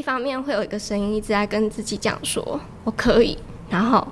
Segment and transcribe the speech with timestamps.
[0.00, 3.36] 一方面会有一个声音一直在跟自己讲说我可以，
[3.68, 4.08] 然后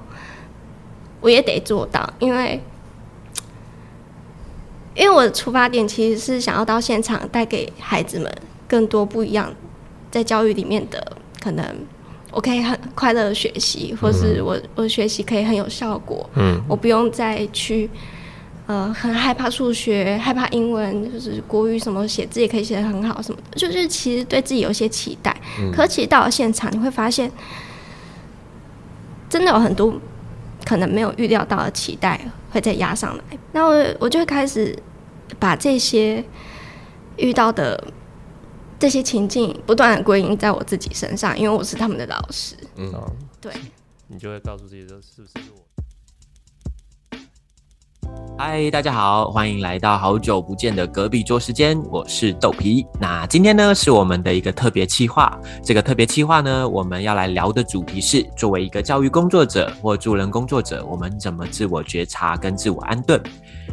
[1.23, 2.61] 我也得做到，因为
[4.95, 8.31] 因为我的出发点其实是想要到现场带给孩子们
[8.69, 9.51] 更多不一样，
[10.11, 11.65] 在教育里面的可能，
[12.33, 17.89] 我可以很快乐的学习，或是我我学习可以很有效果，嗯，我不用再去。
[18.69, 25.35] 呃，很害怕数学，害怕英文，就是国语什么写字也可以写得很好什么的，就是其实对自己有些期待。
[25.59, 27.33] 嗯、可其实到了现场，你会发现，
[29.31, 29.99] 真的有很多
[30.67, 33.25] 可能没有预料到的期待会再压上来。
[33.53, 34.79] 那我我就会开始
[35.39, 36.23] 把这些
[37.17, 37.83] 遇到的
[38.79, 42.55] 这些情境不断的归因在我自己身上，因为我是他们的老师。
[42.77, 42.93] 嗯，
[43.41, 43.51] 对，
[44.09, 45.68] 你就会告诉自己说，是不是我？
[48.41, 52.87] 嗨，大家好，欢迎来到好久不见的隔壁桌时间，我是豆皮。
[53.01, 55.37] 那今天呢，是我们的一个特别企划。
[55.61, 63.21] 这个特别企划呢，我们要来聊的主题是：作为一个教育工作者或助人工作者，我们怎么自我觉察跟自我安顿？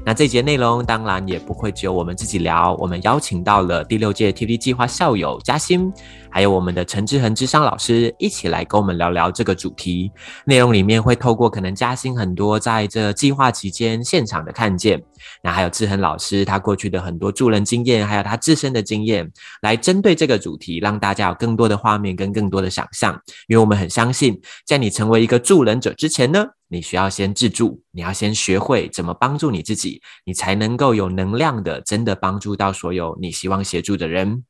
[0.04, 5.94] 那这节内容当然也不会只有我们自己聊，我们邀请到了第六届 TV 计划校友嘉欣。
[6.36, 10.12] 还有我们的陈志恒智商老师一起来跟我们聊聊这个主题。
[10.44, 15.02] 内容里面会透过可能嘉兴很多在这计划期间现场的看见，
[15.42, 23.18] 那还有志恒老师他过去的很多助人经验，还有他自身的经验，来针对这个主题，让大家有更多的画面跟更多的想象。
[23.48, 34.44] 因为我们很相信，在你成为一个助人者之前呢，你需要先自助，你要先学会怎么帮助你自己，你才能够有能量的真的帮助到所有你希望协助的人。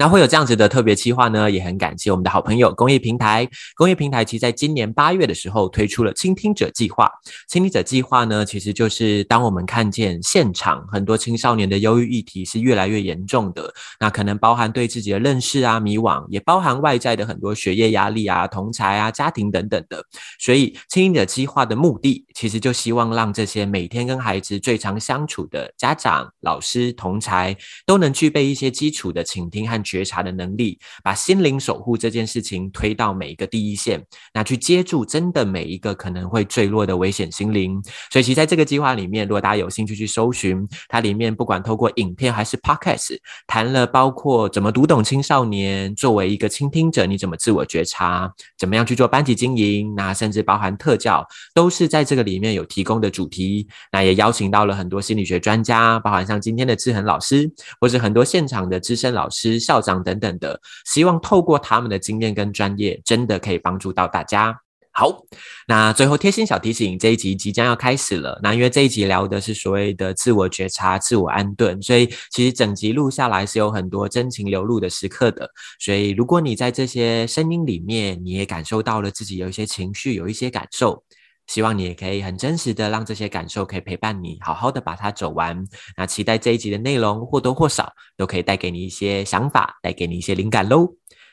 [0.00, 3.46] 那会有这样子的特别企划呢，也很感谢我们的好朋友公益平台。
[3.76, 7.06] 公益平台其实在今年八月的时候推出了倾听者计划。
[7.48, 20.02] 倾听者计划呢，其实就是当我们看见现场很多青少年的忧郁议题是越来越严重的，那可能包含对自己的认识啊迷惘，也包含外在的很多学业压力啊、同才啊、家庭等等的。
[20.38, 27.54] 所以倾听者计划的目的，其实就希望让这些每天跟孩子最常相处的家长、老师、同才
[27.84, 29.78] 都能具备一些基础的倾听和。
[29.90, 34.00] 觉察的能力，把心灵守护这件事情推到每一个第一线，
[34.32, 37.82] 那去接住真的每一个可能会坠落的危险心灵。
[38.12, 43.18] 所以，其实在这个计划里面，如果大家有兴趣去搜寻，它里面不管透过影片还是 podcast，
[43.48, 53.66] 谈了包括怎么读懂青少年，作为一个倾听者，你怎么自我觉察，怎么样去做班级经营，那甚至包含特教，都是在这个里面有提供的主题。
[53.90, 57.50] 那也邀请到了很多心理学专家，包含像今天的志恒老师，
[57.80, 64.60] 或是很多现场的资深老师、校长等等的，希望透过他们的经验跟专业，真的可以帮助到大家。
[64.92, 65.24] 好，
[65.68, 68.38] 那最后贴心小提醒，这一集即将要开始了。
[68.42, 75.48] 那因为这一集聊的是所谓的自我觉察、自我安顿，所以其实整集录下来是有很多真情流露的时刻的。
[75.78, 81.02] 所以如果你在这些声音里面，你也感受到了自己有一些情绪，有一些感受。
[81.50, 85.66] 希望你也可以很真实的让这些感受可以陪伴你，好好的把它走完。
[85.96, 90.86] 那期待这一集的内容或多或少都可以带给你一些想法，带给你一些灵感喽。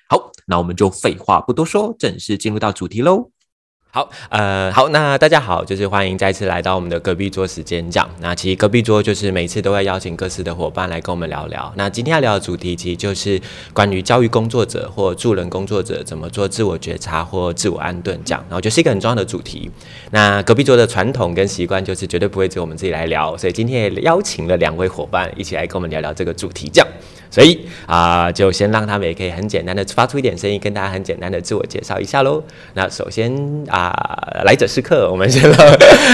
[0.10, 3.30] 好，那我们就废话不多说，正式进入到主题喽。
[3.90, 8.08] 好，呃，好，那大家好，就是欢迎再次来到我们的隔壁桌时间讲。
[8.20, 11.72] 那其实隔壁桌就是每次都会邀请各式的伙伴来跟我们聊聊。
[11.78, 13.42] 那今天要聊的主题其实就是
[13.74, 19.72] 关于教育工作者或助人工作者怎么做自我觉察或自我安顿讲，然后就是一个很重要的主题。
[20.12, 26.86] 那隔壁桌的传统跟习惯就是绝对不会只有我们自己来聊，所以今天也邀请了两位伙伴一起来跟我们聊聊这个主题讲。
[27.30, 32.44] 所以啊、呃，就先让他们也可以很简单的发出一点声音，跟大家很简单的自我介绍一下喽。
[32.74, 33.32] 那首先
[33.70, 33.90] 啊、
[34.34, 35.58] 呃，来者是客，我们先让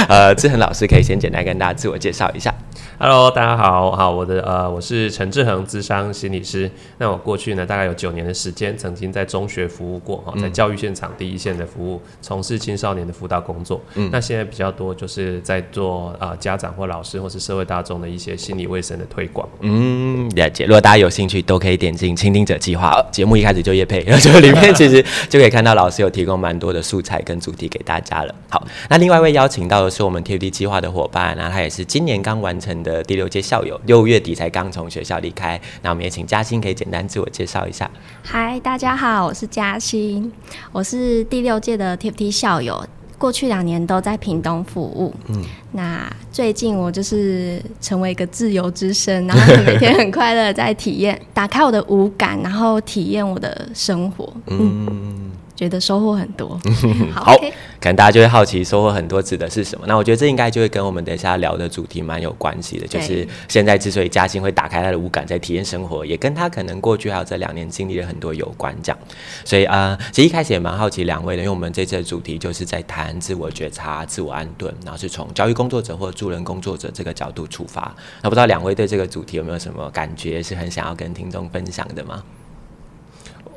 [0.07, 2.53] 呃志恒老师可以先简单跟大家自我介绍一下。
[2.99, 6.69] Hello，大家好，好，我的呃我是陈志恒，智商心理师。
[6.99, 13.81] 那我过去呢大概有九年的时间，曾经在中学服务过哈，在教育现场第一线的服务，从、嗯、事青少年的辅导工作。
[13.95, 19.47] 嗯，那现在比较多就是在做啊、呃、家长或老师或是社会大众的一些心理卫生的推广。
[19.61, 20.65] 嗯，了解。
[20.65, 28.33] 如果大家有有兴趣，都可以点进倾听者计划节目一开始就叶配，然后就里面其实就可以看到老师有提供蛮多的素材跟主题给大家了。
[28.49, 35.59] 好，那另外一位邀请到的是我们 TFT 计划的伙伴，那他也是今年刚完成的第六届校友，六月底才刚从学校离开。
[35.81, 37.89] 那我们也请嘉欣可以简单自我介绍一下。
[38.23, 40.31] 嗨，大家好，我是嘉欣，
[40.71, 42.85] 我是第六届的 TFT 校友。
[43.23, 45.41] 过去两年都在屏东服务，嗯，
[45.71, 55.31] 那最近我就是成为一个自由之身，然后每天很快乐在体验，打开我的五感，然后体验我的生活，嗯，嗯，
[55.63, 56.59] 觉得收获很多。
[57.15, 59.85] 好，好 okay、可能大家就会好奇收获很多指的是什么？
[59.87, 68.75] 那我觉得这应该就会跟我们等一下聊的主题蛮有关系的，就是现在之所以嘉欣会打开他的五感在体验生活，也跟他可能过去还有这两年经历了很多有关。
[68.83, 68.99] 这样，
[69.45, 77.95] 所以啊、呃，其实一开始也蛮好奇两位的，因为我们这次的主题就是在谈自我觉察、自我安顿，然后是从教育工作者或助人工作者这个角度出发。
[78.21, 82.21] 那不知道两位对这个主题有没有什么感觉，是很想要跟听众分享的吗？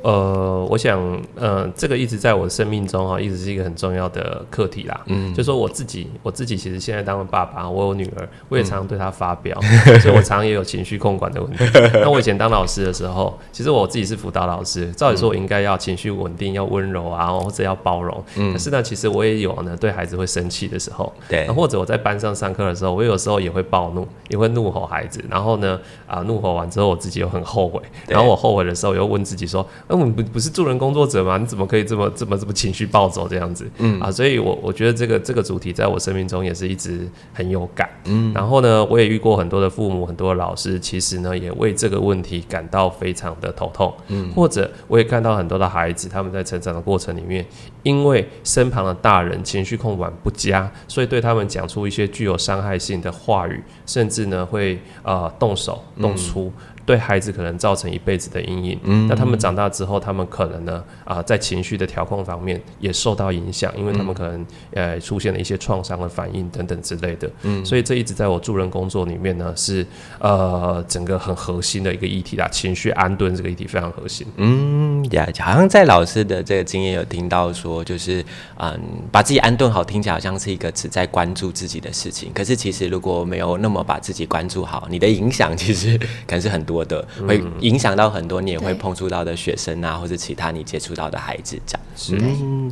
[0.07, 5.01] 呃，我想，呃，这个一直在我的生命中哈，一直是一个很重要的课题啦。
[5.07, 11.57] 嗯，就说我自己，我自己其实现在当了爸爸，我有女儿，我也常常对她发飙，嗯、所以我常常也有情绪控管的问题。
[11.99, 18.23] 那我以前当老师的时候，其实我自己是辅导老师，照理说我应该要情绪稳定，要温柔啊，或者要包容。
[18.37, 21.11] 嗯，可是呢，其实我也有呢对孩子会生气的时候。
[21.27, 25.21] 对，或者我在班上上课的时候，我有时候也会暴怒，也会怒吼孩子。
[25.29, 25.77] 然后呢，
[26.07, 27.81] 啊，怒吼完之后，我自己又很后悔。
[28.07, 29.67] 然后我后悔的时候，又问自己说。
[29.97, 31.37] 那我们不不是助人工作者吗？
[31.37, 33.67] 你怎么可以这么这么这么情绪暴走这样子？
[33.79, 37.89] 嗯啊，所以我我觉得这个这个主题在我生命中也是一直很有感。
[38.05, 43.91] 嗯，然后呢，我也遇过很多的父母，很多的老师，其实呢也为这个问题感到非常的头痛。
[44.09, 47.43] 嗯，或者我也看到很多的孩子，他们在成长的过程里面，
[47.81, 56.51] 因为身旁的大人情绪控管不佳，所以对他们讲出一些具有伤害性的话语，甚至呢会呃动手动粗。
[56.55, 58.79] 嗯对孩子可能造成一辈子的阴影。
[58.83, 67.29] 嗯，那他们长大之后，他们可能呢啊、呃，在情绪的调控方面也受到影响，因为他们可能呃出现了一些创伤的反应等等之类的。
[67.41, 69.85] 嗯，所以这一直在我助人工作里面呢，是
[70.19, 72.47] 呃整个很核心的一个议题啦。
[72.47, 74.25] 情绪安顿这个议题非常核心。
[74.37, 78.23] 嗯，呀，好像在老师的这个经验有听到说，就是
[78.59, 78.79] 嗯，
[79.11, 82.31] 把自己安顿好，听起来好像是一个只在关注自己的事情。
[82.33, 86.76] 可是其实如果没有那么把自己关注好，你的影响其实 可能是很多。
[86.77, 91.81] 我的会影响到很多你也会碰触到的学生啊，或者其他你接触到的孩子，这样。
[91.95, 92.15] 是。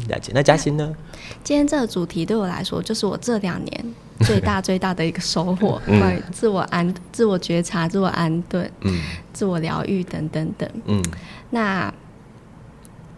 [0.07, 0.31] 了解。
[0.35, 0.93] 那嘉欣呢？
[1.43, 3.85] 今天这个主题对我来说，就是我这两年
[4.19, 9.01] 最大最大的一个收获，关于自我安、自我觉察、自我安顿、嗯，
[9.33, 10.69] 自我疗愈等等等。
[10.85, 11.03] 嗯，
[11.49, 11.91] 那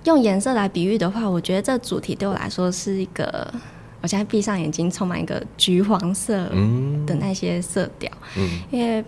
[0.05, 3.53] 用颜色来比喻的话，我觉得这主题对我来说是一个，
[4.01, 6.45] 我现在闭上眼睛，充满一个橘黄色
[7.05, 9.03] 的那些色调，嗯，因为。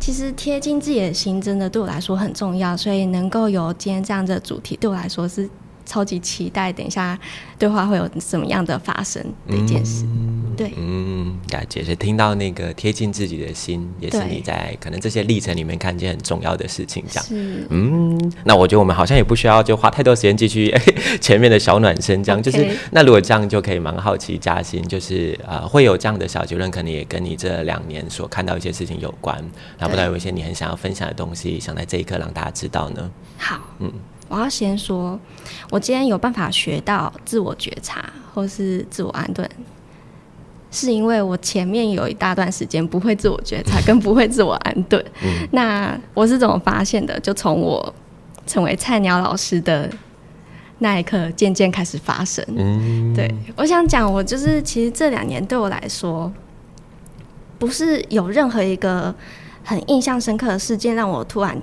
[0.00, 5.48] 其实贴近自己的心，真的对我来说很重要，所以能够有今天这样的主题，对我来说是
[5.90, 6.72] 超级期待。
[6.72, 7.18] 等一下
[7.58, 10.04] 对话会有什么样的发生的一件事？
[10.04, 17.02] 嗯、对，嗯，感觉是听到那个贴近自己的心，也是你在可能这些历程里面看见很重要的事情。
[17.10, 29.36] 这样，是嗯，那我觉得我们好像也不需要就花太多时间继续、欸、 前面的小暖身，这样就是那如果这样就可以蛮好奇，嘉欣就是呃会有这样的小结论，可能也跟你这两年所看到一些事情有关。
[29.78, 33.10] 那不知道有一些你很想要分享的东西，想在这一刻让大家知道呢？
[33.36, 33.92] 好，嗯。
[34.30, 35.18] 我要先说，
[35.70, 39.46] 我今天有办法学到自我觉察或是自我安顿，
[40.70, 45.04] 是因为我前面有一大段时间不会自我觉察，跟不会自我安顿。
[45.24, 47.18] 嗯、那我是怎么发现的？
[47.18, 47.92] 就从我
[48.46, 49.90] 成为菜鸟老师的
[50.78, 52.44] 那一刻，渐渐开始发生。
[52.56, 56.32] 嗯、对，我想讲，我就是其实这两年对我来说，
[57.58, 59.12] 不是有任何一个
[59.64, 61.60] 很印象深刻的事件让我突然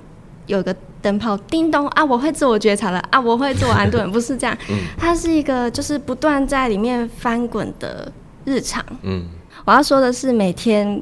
[0.48, 0.74] 有个。
[1.00, 2.04] 灯泡叮咚啊！
[2.04, 3.20] 我会自我觉察了啊！
[3.20, 4.58] 我会自我安顿， 不是这样。
[4.68, 8.10] 嗯，它是一个就是不断在里面翻滚的
[8.44, 8.84] 日常。
[9.02, 9.24] 嗯，
[9.64, 11.00] 我要说的是每天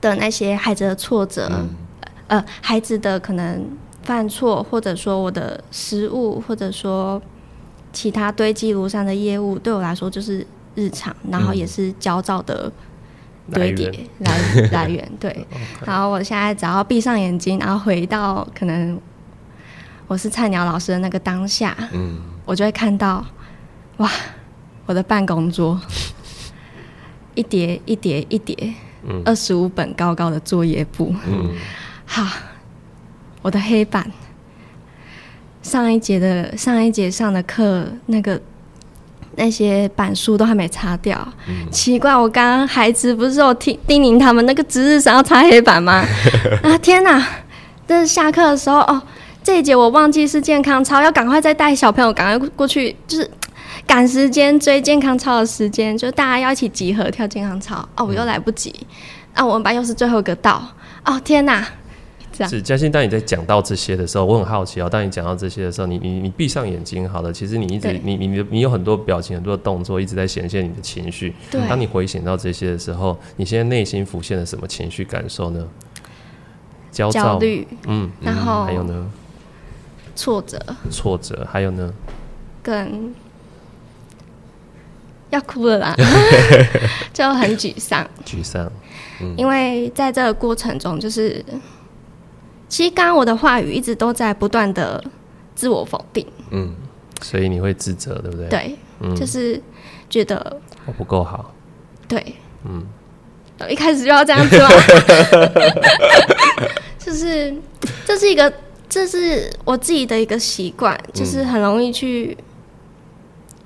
[0.00, 1.68] 的那些孩子的挫折，嗯、
[2.26, 3.64] 呃，孩子的可能
[4.02, 7.22] 犯错，或者说我的失误，或者说
[7.92, 10.44] 其他堆积如山的业务，对我来说就是
[10.74, 12.70] 日常，然后也是焦躁的。
[13.50, 14.70] 堆叠来源。
[14.72, 15.46] 来源对，
[15.84, 18.98] 然后我现在只要闭上眼睛，然后回到可能
[20.06, 23.24] 我是菜鸟老师的那个当下，嗯，我就会看到
[23.98, 24.10] 哇，
[24.86, 25.80] 我的办公桌
[27.34, 31.50] 一叠一叠一叠，嗯，二十五本高高的作业簿，嗯，
[32.06, 32.26] 好，
[33.42, 34.10] 我的黑板。
[35.62, 38.40] 上一节的上一节上的课那个。
[39.40, 41.16] 那些板书都还没擦掉，
[41.48, 42.14] 嗯、奇怪！
[42.14, 46.04] 我刚刚孩子不是有听叮咛他们那个值日生要擦黑板吗？
[46.62, 47.26] 啊天哪！
[47.86, 49.00] 但是下课的时候哦，
[49.42, 53.30] 这一节我忘记是健康操，要赶快再带小朋友赶快过去，就是
[53.86, 58.74] 赶时间追健康操的时间，就大家要一起集合跳健康操哦，我又来不及，
[59.32, 60.62] 啊，我们班又是最后一个到，
[61.06, 61.66] 哦天哪！
[62.48, 64.88] 是嘉欣，当你在讲到这些的时候，我很好奇哦。
[64.88, 71.34] 当你讲到这些的时候，你你你闭上眼睛，好了，其实你一直你你你你有很多表情，很多动作，一直在显现你的情绪。
[71.50, 71.60] 对。
[71.68, 75.66] 当你回想到这些的时候，你现在内心浮现了什么情绪感受呢？
[76.90, 79.10] 焦躁、焦虑，嗯，然后还有呢？
[80.16, 80.58] 挫折，
[80.90, 81.94] 挫折，还有呢？
[82.62, 83.14] 跟
[85.30, 85.94] 要哭了啦，
[87.14, 88.04] 就很沮丧。
[88.26, 88.70] 沮丧，
[89.22, 91.42] 嗯，因为在这个过程中，就是
[92.70, 95.02] 其实刚刚我的话语一直都在不断的
[95.54, 96.74] 自我否定，嗯，
[97.20, 98.48] 所以你会自责，对不对？
[98.48, 99.60] 对，嗯，就是
[100.08, 101.52] 觉得我不够好，
[102.08, 102.34] 对，
[102.64, 102.86] 嗯，
[103.68, 104.68] 一开始就要这样子吗？
[106.98, 107.54] 就是
[108.06, 108.50] 这是一个，
[108.88, 112.38] 这是我自己的一个习惯，就是很容易去。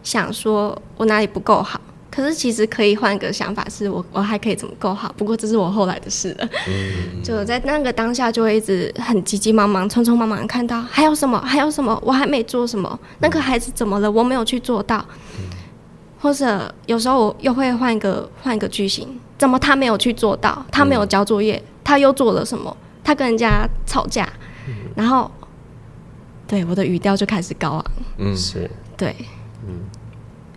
[0.02, 1.80] 想说我哪里不够好，
[2.14, 5.12] 可是其实可以换个想法，是我我还可以怎么够好？
[5.16, 6.48] 不过这是我后来的事了。
[6.68, 14.08] 嗯，就在那个当下，就会一直很急急忙忙、匆匆忙忙，看到还有什么，还有什么，我还没做什么，那个孩子怎么了？
[14.08, 15.04] 我没有去做到。
[15.38, 15.50] 嗯，
[16.20, 20.64] 或者有时候我又会换一个换一个句型，怎么他没有去做到？
[20.70, 22.76] 他没有交作业，他又做了什么？
[23.02, 24.32] 他跟人家吵架，
[24.94, 25.28] 然后
[26.46, 27.84] 对我的语调就开始高昂。
[28.18, 29.16] 嗯，是对。
[29.66, 29.80] 嗯，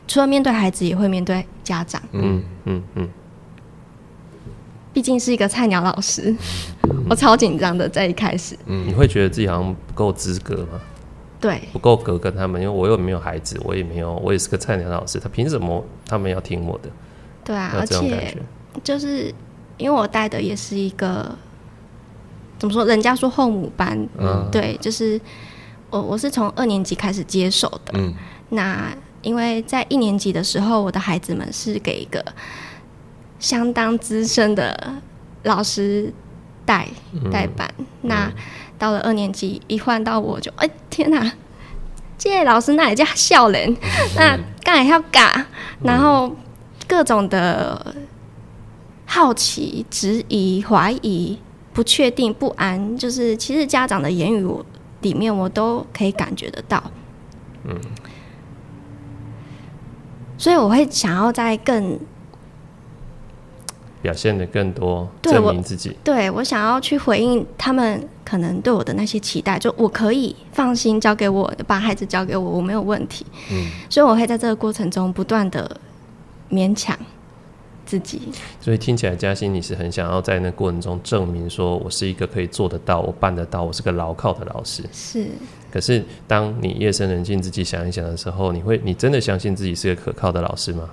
[0.08, 2.02] 除了面对孩子，也会面对家长。
[2.14, 3.10] 嗯嗯嗯，
[4.94, 6.34] 毕竟是一个菜鸟老师，
[6.84, 8.58] 嗯、 我超紧张的，在一开始。
[8.66, 10.80] 嗯，你会觉得自己好像不够资格吗？
[11.40, 16.90] 对，不够格跟他们，因为我又没有孩子，我也没有，我也是个菜鸟老师，他凭什么他们要听我的？
[17.44, 18.36] 对啊，而且
[18.84, 19.32] 就是
[19.78, 21.38] 因为我带的也是一个
[22.58, 22.84] 怎么说？
[22.86, 25.20] 人家说后母班，嗯，对，就是
[25.92, 28.14] 我我是从二年级开始接手的，嗯。
[28.50, 28.92] 那
[29.28, 32.24] 因为在一年级的时候，我的孩子们是给一个
[33.40, 34.94] 相当资深的
[35.44, 36.14] 老师
[36.66, 36.88] 带
[37.30, 37.70] 带班。
[37.78, 38.32] 嗯、那
[38.80, 41.30] 到了二年级，一换到我就，哎天哪！
[42.18, 43.78] 这老师那也叫笑人，嗯、
[44.16, 45.46] 那刚才要嘎，
[45.84, 46.34] 然后
[46.88, 47.94] 各种的
[49.06, 51.38] 好奇、质疑、怀疑、
[51.74, 54.48] 不确定、不安，就是其实家长的言语
[55.02, 56.82] 里面，我都可以感觉得到。
[57.66, 57.78] 嗯。
[60.38, 62.00] 所以我会想要在更
[64.02, 65.98] 表现的更多，证明自己。
[66.04, 73.26] 对，我，想要去回应他们可能对我的那些期待，就我可以放心交给我，把孩子交给我，我没有问题。
[73.52, 75.80] 嗯，所以我会在这个过程中不断的
[76.52, 76.98] 勉强
[77.88, 78.22] 自己。
[78.62, 84.84] 所以听起来嘉欣你是很想要在那过程中证明说，我是一个可以做得到，我办得到，我是个牢靠的老师。
[84.92, 85.28] 是。
[85.70, 90.90] 可是，当你夜深人静自己想一想的时候，你会，你真的相信自己是个可靠的老师吗？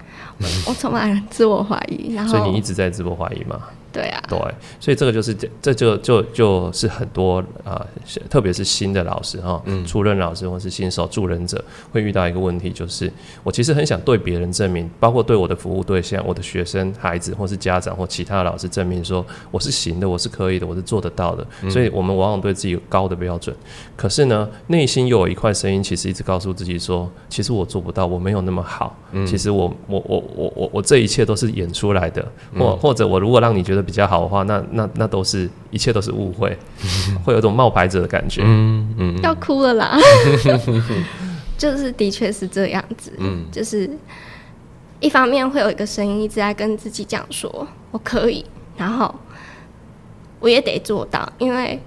[0.66, 3.60] 我充满自我怀疑，然后，所以你一直在自我怀疑吗？
[3.94, 4.36] 对啊，对，
[4.80, 7.86] 所以这个就是这这就就就是很多啊、呃，
[8.28, 13.08] 特别是新的老师哈，嗯，初任老师或是新手助人者会遇到一个问题，就是
[13.44, 21.46] 我其实很想对别人证明，包括对我的服务对象、我的学生、孩子，或是家长或其他的老师证明说我是行的，我是可以的，我是做得到的。
[21.70, 23.54] 所以我们往往对自己有高的标准，
[23.94, 28.98] 可是呢，内心又有一块声音，其实一直告诉自己说，其实我做不到，我没有那么好。
[29.24, 32.26] 其实我我我我我我这一切都是演出来的，
[32.58, 33.83] 或或者我如果让你觉得。
[33.84, 36.56] 比较好的话，那那那都是一切都是误会，
[37.24, 39.98] 会有一种冒牌者的感觉，嗯嗯，要哭了啦，
[41.56, 43.88] 就是的确是这样子，嗯，就是
[45.00, 48.44] 一方面会有一个声音一直在跟自己讲说我可以，
[48.76, 49.14] 然后
[50.40, 51.80] 我也得做到，因为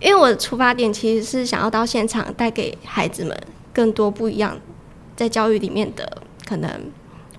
[0.00, 3.38] 因为我的出发点其实是想要到现场带给孩子们
[3.72, 4.56] 更多不一样，
[5.16, 6.70] 在教育里面的可能。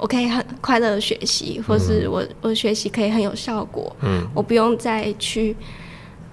[0.01, 3.95] 我可以很快乐的学习，或是我我学习可以很有效果。
[4.01, 5.55] 嗯，我不用再去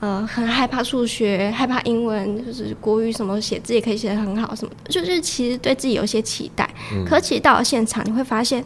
[0.00, 4.90] 呃很害怕数学，害怕英文，就是国语什么写字也可以写得很好什么的。
[4.90, 8.64] 就是其实对自己有一些期待，嗯、可其实到了现场你会发现，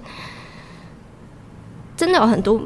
[1.96, 2.62] 真的有很多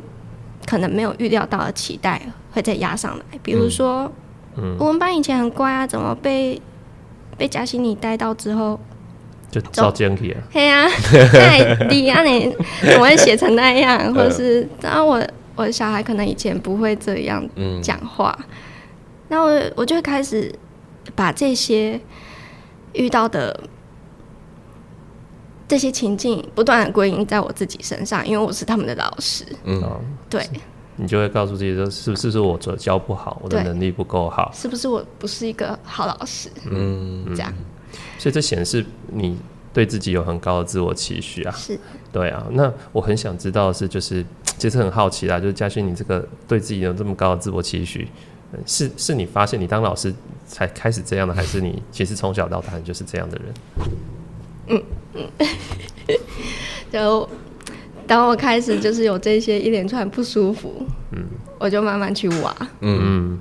[0.67, 2.21] 可能没有预料到的期待
[2.53, 3.25] 会再压上来。
[3.43, 4.13] 比如说，
[4.59, 6.61] 嗯，我们班以前很乖啊，怎么被
[7.39, 8.79] 被佳馨你带到之后？
[9.51, 10.19] 就照这样啊！
[10.53, 10.89] 对啊，
[11.33, 12.23] 太低啊！
[12.23, 14.13] 你怎么会写成那样？
[14.15, 15.23] 或者是， 然后我
[15.55, 17.43] 我的小孩可能以前不会这样
[17.83, 18.37] 讲话，
[19.29, 20.53] 然后我我就会开始
[21.15, 21.99] 把这些
[22.93, 23.59] 遇到的
[25.67, 29.45] 这些情境不断的归因在我自己身上，因为我是他们的老师。
[29.65, 29.83] 嗯，
[30.29, 30.45] 对，
[30.97, 34.51] 你就会告诉自己说，是不是是我做教不好，我的能力不够好？
[34.53, 36.51] 是不是我不是一个好老师？
[36.71, 37.53] 嗯，这样。
[38.19, 39.37] 所以这显示你
[39.73, 41.79] 对自己有很高的自我期许啊，是，
[42.11, 42.47] 对啊。
[42.53, 44.25] 那我很想知道的是，就是
[44.57, 48.09] 其实很好奇啦，就是嘉勋，你这个对自己有这么高的自我期许，
[48.65, 50.15] 是是你发现你当老师
[50.47, 53.55] 才开始这样的，还是你其实从小到大就是这样的人？
[54.69, 55.29] 嗯嗯，
[56.91, 57.29] 就
[58.07, 61.23] 当我开始就是有这些一连串不舒服，嗯，
[61.59, 63.41] 我就慢慢去挖，嗯嗯，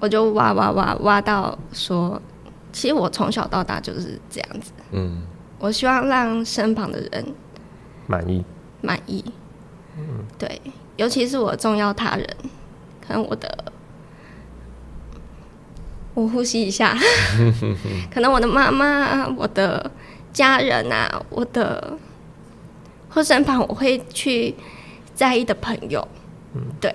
[0.00, 2.20] 我就挖挖挖挖到说。
[2.76, 4.70] 其实我从小到大就是这样子。
[4.90, 5.22] 嗯，
[5.58, 7.24] 我希望让身旁的人
[8.06, 8.44] 满意，
[8.82, 9.24] 满意。
[9.96, 10.60] 嗯，对，
[10.98, 12.28] 尤其是我重要他人，
[13.00, 13.72] 可能我的，
[16.12, 16.94] 我呼吸一下
[18.12, 19.90] 可能我的妈妈、我的
[20.34, 21.96] 家人啊，我的
[23.08, 24.54] 或身旁我会去
[25.14, 26.06] 在意的朋友。
[26.54, 26.94] 嗯，对。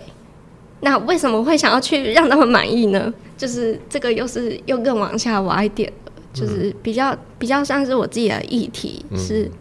[0.81, 3.13] 那为什么会想要去让他们满意呢？
[3.37, 5.91] 就是这个又是又更往下挖一点，
[6.33, 9.51] 就是比较比较像是我自己的议题，是、嗯、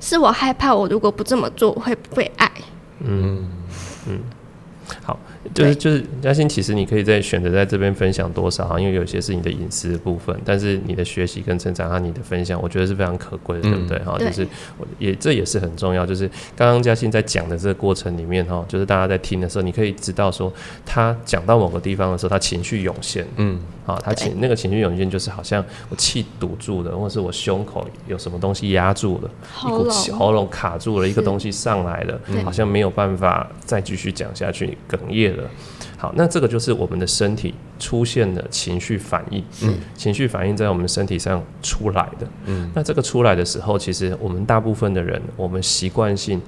[0.00, 2.50] 是我害怕我如果不这么做会不会爱？
[3.00, 3.48] 嗯
[4.08, 4.20] 嗯，
[5.02, 5.18] 好。
[5.54, 14.16] 就是就是嘉欣，其实你可以在选择在这边分享多少啊，因为有些是你的隐私的部分，但是你的学习跟成长和你的分享，我觉得是非常可贵的，对不对哈？
[14.18, 14.46] 就是
[14.78, 16.06] 我也这也是很重要。
[16.06, 20.52] 就是刚刚嘉欣在讲的这个过程里面哈，就是大家在听的时候，你可以知道说，
[20.86, 29.30] 他讲到某个地方的时候，他情绪涌现，嗯，啊，他情那个情绪涌现就是好像我气堵住了，或是我胸口有什么东西压住了，
[29.66, 35.41] 一股气喉咙卡住了，一个东西上来了，好像没有办法再继续讲下去，哽咽了。
[35.96, 46.42] 好，那这个就是我们的身体出现的情绪反应，嗯，情绪反应在我们身体上出来的，嗯，那这个出来的时候，其实我们大部分的人，我们习惯性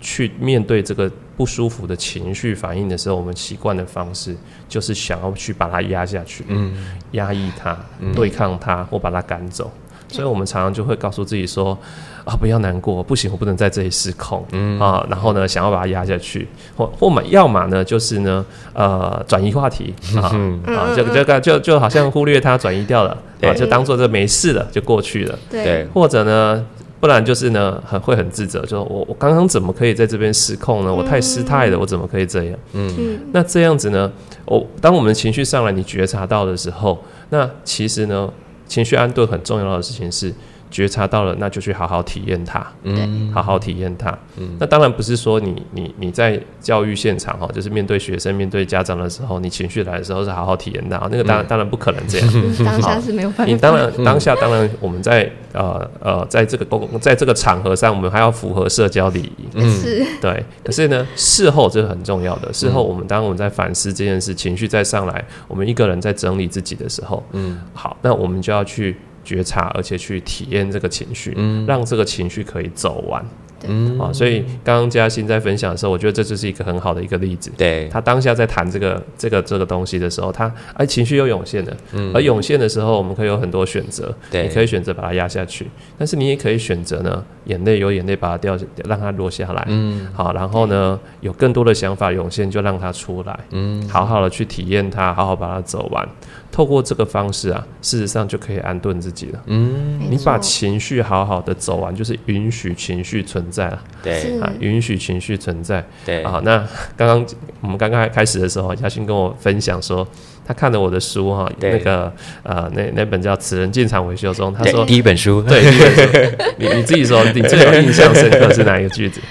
[0.00, 4.34] 去面对这个不舒服的情绪反应的时候，我们习惯的方式
[4.68, 6.74] 就是想要去把它压下去，嗯，
[7.12, 7.78] 压抑它，
[8.14, 9.70] 对抗它，或把它赶走。
[10.12, 11.76] 所以，我们常常就会告诉自己说
[12.24, 25.38] ：“啊，不要难过，不行，我不能在这里失控。”嗯啊，然后呢，想要把它压下去，或或嘛，要么呢，就是呢，呃，转移话题啊，嗯、啊，就这个就就好像忽略它，转移掉了，啊，就当做这没事了，就过去了。
[25.50, 26.64] 对，或者呢，
[27.00, 30.94] 不然就是呢，很会很自责，就我我刚刚怎么可以在这边失控呢？
[30.94, 32.58] 我太失态了，我怎么可以这样？
[32.74, 34.10] 嗯，那这样子呢，
[34.44, 38.30] 我当我们情绪上来，你觉察到的时候，那其实呢？
[38.72, 40.32] 情绪安顿很重要的事情是
[40.72, 44.10] 觉察到了，那就去好好体验它，嗯，好好体验它。
[44.38, 52.28] 嗯，那当然不是说你你你在教育现场哈，就是面对学生、面对家长的时候，你情绪来的时候是好好体验它，那个当然当然不可能这样。
[52.64, 53.52] 当下是没有办法。
[53.52, 59.48] 你当然当下当然我们在呃呃在这个公在这个场合上，我们还要符合社交礼仪。
[59.54, 60.02] 嗯，是。
[60.22, 60.42] 对。
[60.64, 62.50] 可是呢，事后这是很重要的。
[62.50, 68.96] 事后我们当我们在反思这件事，情绪再上来，我们一个人在整理自己的时候，嗯，好，那我们就要去。
[69.24, 73.24] 觉察，而且去体验这个情绪，嗯，让这个情绪可以走完。
[73.64, 77.48] 嗯啊，所以刚刚嘉欣在分享的时候，我觉得这就是一个很好的一个例子。
[77.56, 81.76] 对，他当下在谈这个这个这个东西的时候，他哎情绪又涌现了。
[81.92, 84.12] 嗯，而涌现的时候，我们可以有很多选择。
[84.32, 88.58] 对，你可以选择把它压下去，但是你也可以选择呢，眼泪有眼泪把它掉，
[88.88, 89.64] 让它落下来。
[89.68, 93.38] 嗯，好，然后呢，有更多的想法涌现，就让它出来。
[93.50, 96.08] 嗯，好好的去体验它，好好把它走完。
[96.52, 99.42] 透过这个方式啊，事实上就可以安顿自己了。
[99.46, 103.82] 嗯，你把情绪好好的走完，就是允许情绪存在了。
[104.02, 105.82] 对啊，允许情绪存在。
[106.04, 106.58] 对啊，那
[106.94, 107.26] 刚刚
[107.62, 110.06] 我们刚刚开始的时候，嘉欣跟我分享说，
[110.46, 112.12] 他看了我的书哈，那个
[112.42, 116.36] 呃，那那本叫《此人进场维修中》，他说第一本书，对，第一本书。
[116.58, 119.22] 你你自己说，你最有印象深刻是哪一个句子？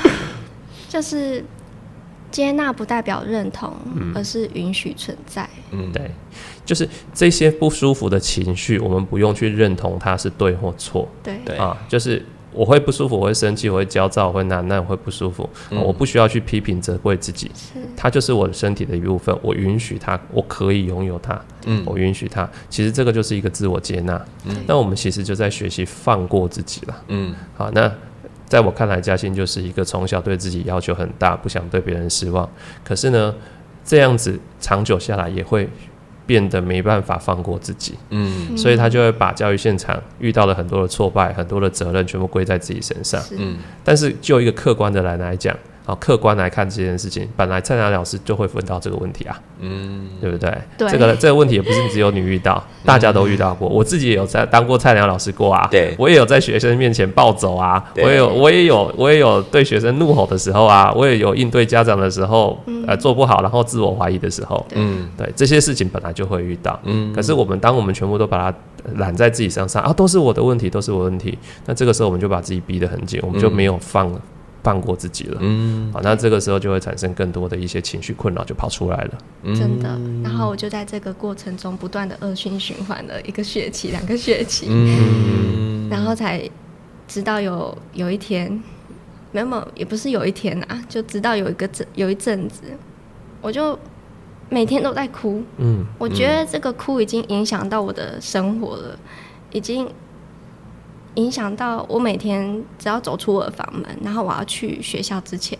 [0.90, 1.42] 就是。
[2.32, 3.72] 接纳不代表认同，
[4.14, 5.48] 而是允许存在。
[5.70, 6.10] 嗯，对，
[6.64, 11.06] 就是这些不舒服的情绪，我们不用去认同它是对或错。
[11.22, 15.48] 对对啊，就是我会不舒服，我会生气，我会焦躁，我会难耐，我会不舒服。
[15.70, 21.40] 嗯，我不需要去批评责怪自己，是它就是我的身体的一部分，我允许它，我可以拥有它。
[21.66, 22.48] 嗯，我允许它。
[22.68, 24.20] 其实这个就是一个自我接纳。
[24.46, 27.04] 嗯，那我们其实就在学习放过自己了。
[27.08, 27.92] 嗯，好，那。
[28.52, 32.46] 在我看来，嘉欣就是一个从小对自己要求很大，不想对别人失望。
[32.84, 33.34] 可是呢，
[33.82, 35.66] 这样子长久下来也会
[36.26, 37.94] 变得没办法放过自己。
[38.10, 43.18] 嗯，所以他就会把教育现场遇到了很多的挫败、很多的责任，全部归在自己身上。
[43.38, 45.56] 嗯，但是就一个客观的来来讲。
[45.84, 50.56] 好，客观来看这件事情，本来菜鸟老师就会问到这个问题啊，嗯，对不对？
[50.78, 53.68] 对，这个这个问题也不是只有你遇到， 大家都遇到过。
[53.68, 68.56] 我自己也有在当过菜鸟老师过啊，对，我也有在学生面前暴走啊，我也有我也有我也有对学生怒吼的时候啊，我也有应对家长的时候，呃，做不好然后自我怀疑的时候，嗯，对，这些事情本来就会遇到，嗯，可是我们当我们全部都把它
[68.98, 74.20] 揽在自己身上啊，都是我的问题，都是我的问题，那这个时候我们就把自己逼得很紧，我们就没有放了。
[74.62, 79.18] 放过自己了，嗯，好，那这个时候就会产生更多的一些情绪困扰，就跑出来了，
[79.54, 79.88] 真的。
[80.22, 86.48] 然后我就在这个过程中不断的恶性循环了一个学期、两个学期，嗯，然后才
[87.08, 88.62] 直到有有一天，
[89.32, 92.62] 没有，也不是有一天啊，就直到有一个阵有一阵子，
[93.40, 93.76] 我就
[94.48, 95.42] 每天都在哭。
[95.56, 98.96] 嗯，我觉得这个哭已经影响到我的生活了，
[99.50, 99.88] 已经
[101.14, 105.58] 影响到我每天只要走出我的房门，然后我要去学校之前，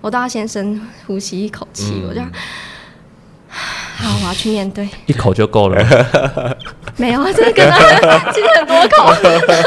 [0.00, 2.20] 我都要先深呼吸一口气，嗯、我 就
[3.50, 6.56] 好，我要去面对，一口就够了。
[6.96, 7.62] 没有，这个
[8.32, 9.12] 其实很多口。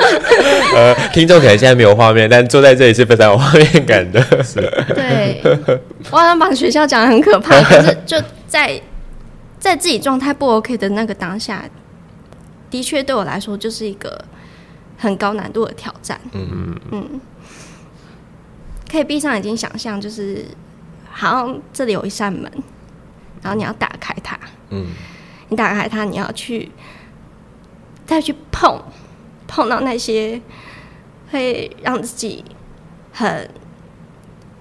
[0.76, 4.22] 呃，听众可能现在没有画面，但坐在这里是非常有画面感的。
[4.44, 4.62] 是。
[4.94, 5.42] 对，
[6.12, 8.80] 我好像把学校讲的很可怕，可是就在
[9.60, 11.64] 在自己状态不 OK 的那个当下，
[12.76, 14.22] 的确对我来说就是一个
[14.98, 16.20] 很高难度的挑战。
[16.34, 17.22] 嗯嗯嗯。
[18.92, 20.46] 可以闭上眼睛想象，就是
[21.10, 22.52] 好像这里有一扇门，
[23.42, 24.38] 然后你要打开它。
[24.72, 24.88] 嗯。
[25.48, 26.70] 你打开它，你要去。
[28.06, 28.80] 再去碰，
[29.48, 30.40] 碰到那些
[31.32, 32.44] 会让自己
[33.12, 33.50] 很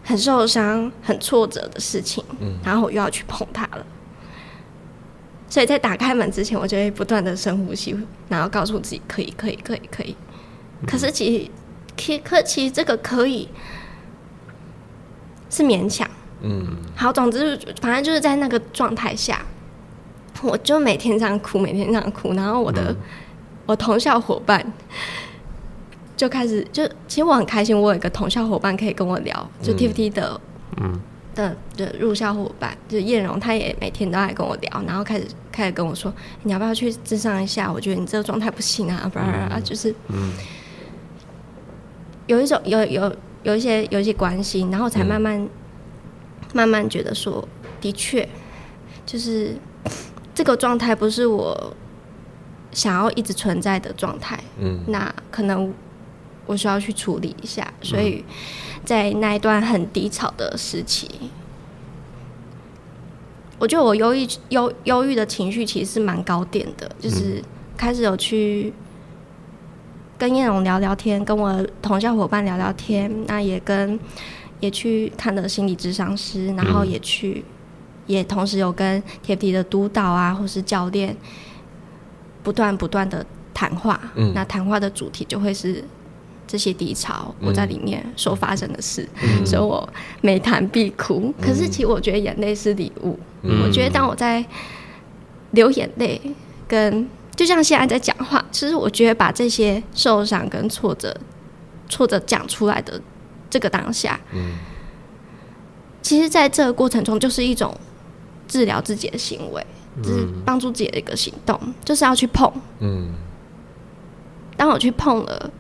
[0.05, 3.85] 很受伤、很挫折的事情，嗯，然后我又要去碰它了。
[5.55, 7.97] 所以在打开门之前，我就会不断的深呼吸，
[8.29, 10.17] 然后告诉自己可以、可以、可以、可以。
[10.85, 11.51] 可是其实，
[11.97, 13.49] 其可其实这个可以
[15.49, 16.77] 是勉强，嗯。
[16.97, 19.43] 好，总之反正就是在那个状态下，
[20.43, 22.93] 我就每天这样哭，每天这样哭，然后我的。
[23.65, 24.61] 我同校伙伴
[26.17, 30.41] 就开始就，其实我很开心，我有一个同校伙伴可以跟我聊，就 TFT 的，
[30.79, 31.01] 嗯，
[31.35, 37.71] 的的入校伙伴，就艳荣，他也每天都来跟我聊，然后开始开始跟我说，你要不要去咨商一下？
[37.73, 40.33] 我觉得你这个状态不行啊，不然啊，就是，嗯，
[42.27, 45.49] 有一种有有有一些有一些关心，然后才慢慢
[46.53, 47.47] 慢慢觉得说，
[47.81, 48.29] 的确，
[49.05, 49.57] 就是
[50.35, 51.75] 这个状态不是我。
[52.73, 55.73] 想要一直存在的状态，嗯，那可能
[56.47, 57.73] 我需要去处理一下。
[57.83, 58.25] 所以
[58.85, 61.09] 在那一段很低潮的时期，
[63.59, 67.43] 我觉得我忧郁、忧忧郁的情绪其实是蛮高点的，就是
[67.77, 68.73] 开始有去
[70.19, 73.99] 跟燕荣聊聊天，跟我同校伙伴聊聊天，那也跟
[74.61, 77.45] 也去看了心理咨商师，然后也去
[78.07, 81.17] 也同时有跟 TFT 的督导啊，或是教练。
[82.43, 85.83] 不断不断的谈话，嗯、那谈话的主题就会是
[86.47, 89.89] 这些低潮，嗯、我在里面所发生的事，嗯、所以我
[90.21, 91.33] 每谈必哭。
[91.39, 94.45] 嗯、可是其实我觉得眼泪是礼物，嗯、我觉得当我在
[95.53, 96.21] 流眼泪，
[96.69, 101.17] 跟就像现在在讲话，其实我觉得把这些受伤跟挫折、
[101.89, 103.01] 挫折讲出来的
[103.49, 104.59] 这个当下，嗯、
[106.03, 107.77] 其实在这个过程中就是一种
[108.47, 109.65] 治疗自己的行为。
[110.03, 112.53] 就是帮助自己的一个行动，就是要去碰。
[112.81, 113.15] 嗯，
[114.57, 115.51] 当我去碰了，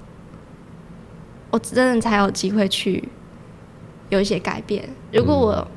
[1.55, 3.09] 我真的才有机会去
[4.09, 4.88] 有一些改变。
[5.12, 5.69] 如果我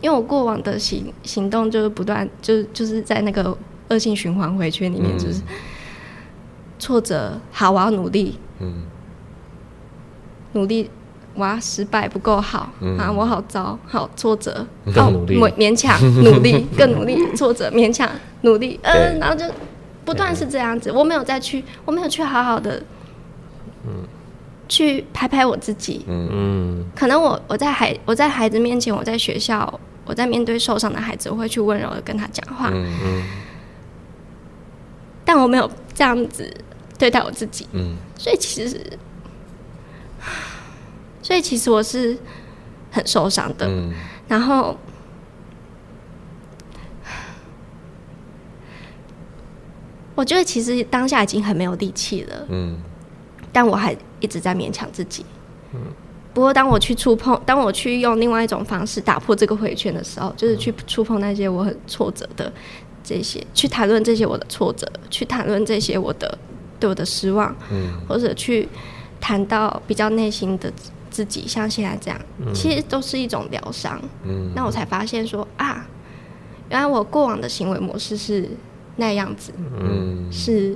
[0.00, 3.56] 因为我过往的行行动就是不断，就是就是在那个
[3.88, 5.40] 恶性循环回圈里面，就是
[6.80, 7.40] 挫折。
[7.52, 8.36] 好，我要努力。
[8.58, 8.82] 嗯，
[10.54, 10.90] 努力。
[11.36, 13.10] 哇，失败不够好、嗯、啊！
[13.10, 18.10] 我好糟，好挫折，好勉勉强努力，更努力，挫折，勉强
[18.42, 19.46] 努力，嗯、呃，然后就
[20.04, 20.90] 不断是这样子。
[20.92, 22.82] 我没有再去，我没有去好好的，
[23.86, 24.04] 嗯，
[24.72, 33.22] 去拍拍我自己，嗯，可能我我在孩我在孩子面前，我在学校，我在面对受伤的孩子，我会去温柔的跟他讲话，嗯嗯，
[35.26, 36.50] 但我没有这样子
[36.98, 38.80] 对待我自己，嗯，所以其实。
[41.20, 42.18] 所以其实我是
[42.90, 43.92] 很受伤的，嗯、
[44.26, 44.76] 然后
[50.16, 52.76] 我觉得其实当下已经很没有力气了，嗯，
[53.52, 55.26] 但我还一直在勉强自己，
[55.74, 55.80] 嗯。
[56.32, 62.50] 不过当我去触碰，当我去用另外一种方式打破这个回圈的时候，就是去触碰那些我很挫折的
[63.04, 66.38] 这些，去谈论这些我的挫折，去谈论这些我的
[66.80, 68.66] 对我的失望，嗯，或者去
[69.20, 70.72] 谈到比较内心的。
[71.12, 74.00] 自己像现在这样，嗯、其实都是一种疗伤。
[74.24, 75.86] 嗯，那我才发现说啊，
[76.70, 78.48] 原来我过往的行为模式是
[78.96, 80.74] 那样子，嗯，是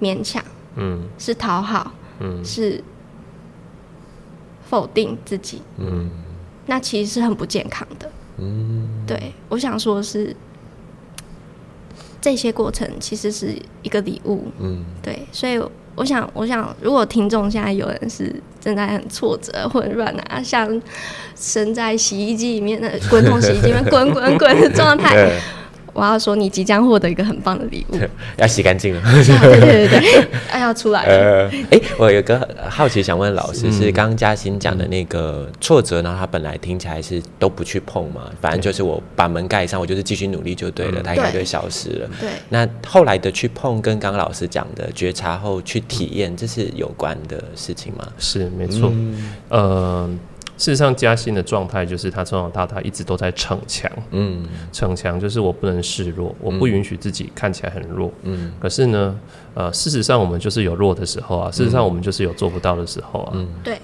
[0.00, 0.42] 勉强，
[0.76, 2.82] 嗯，是讨好，嗯，是
[4.68, 6.10] 否定自己，嗯，
[6.66, 8.10] 那其实是很不健康的。
[8.38, 10.34] 嗯，对，我想说的是，
[12.20, 14.46] 这些过程其实是一个礼物。
[14.58, 15.60] 嗯，对，所以。
[15.98, 20.68] 我想，我想，如果听众现在有人是正在很挫折、混乱啊，像
[21.34, 25.40] 身在洗衣机里面的 滚筒洗衣机里面滚滚滚的状态，
[25.96, 27.96] 我要说你即将获得一个很棒的礼物，
[28.36, 29.02] 要洗干净了。
[29.02, 31.14] 对对对对， 哎，要出来了。
[31.14, 36.14] 呃，哎，我有个好奇想问老师，是刚刚嘉欣讲的那个挫折呢？
[36.18, 42.10] 他本来听起来是都不去碰嘛，反正就是我把门盖上，我就是继续努力就对了，他应该就会消失了。
[42.20, 42.28] 对。
[42.50, 48.06] 那后来的去碰，跟刚刚老师讲的觉察后去体验，这是有关的事情吗？
[48.18, 48.92] 是，没错。
[49.48, 50.10] 呃。
[50.56, 58.52] 事实上，嘉欣的状态就是他从小到大一直都在逞强，嗯，逞强就是我不能示弱，我不允许自己看起来很弱，嗯。
[58.58, 59.18] 可是呢，
[59.54, 63.78] 呃，事实上我们就是有弱的时候啊，事实上我们就是有做不到的时候啊，嗯，对。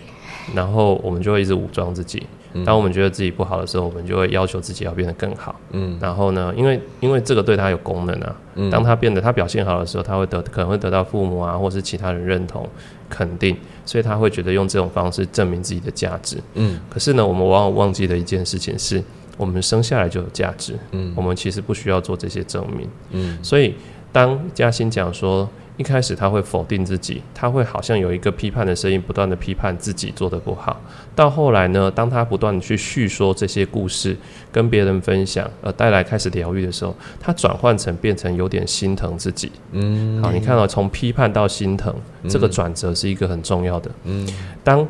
[0.55, 2.27] 然后我们就会一直武装自己，
[2.65, 5.99] 当我们觉得自己不好的时候，我们就会要求自己要变得更好，嗯。
[6.01, 8.37] 然后呢，因为因为这个对他有功能啊，
[8.71, 12.69] 当他变得他表现好的时候，他会得可能会得到父母啊或是其他人认同
[13.09, 13.57] 肯定。
[13.85, 16.38] 所以他会觉得用这种方式证明自己的价值。
[16.55, 19.03] 嗯，可是呢，我们往往忘记的一件事情是，
[19.37, 20.79] 我们生下来就有价值。
[20.93, 22.88] 嗯，我们其实不需要做这些证明。
[23.11, 23.75] 嗯，所以
[24.12, 25.49] 当嘉欣讲说，
[25.83, 30.81] 一开始他会否定自己，他会好像有一个批判的声音，不断的批判自己做的不好。
[31.12, 34.16] 到后来呢，当他不断的去叙说这些故事，
[34.53, 39.51] 跟别人分享，而带来开始疗愈的时候，他转换成变成有点心疼自己。
[39.73, 41.92] 嗯，好，你看到从批判到心疼，
[42.29, 43.90] 这个转折是一个很重要的。
[44.05, 44.25] 嗯，
[44.62, 44.87] 当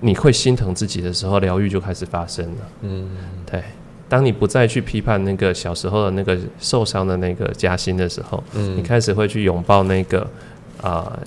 [0.00, 2.60] 你会心疼自己的时候，疗愈就开始发生了。
[2.82, 3.08] 嗯，
[3.50, 3.64] 对。
[4.08, 10.20] 当你不再去批判那个小时候的那个受伤的那个嘉欣的时候，嗯，你开始会去拥抱那个
[10.80, 11.18] 啊、呃，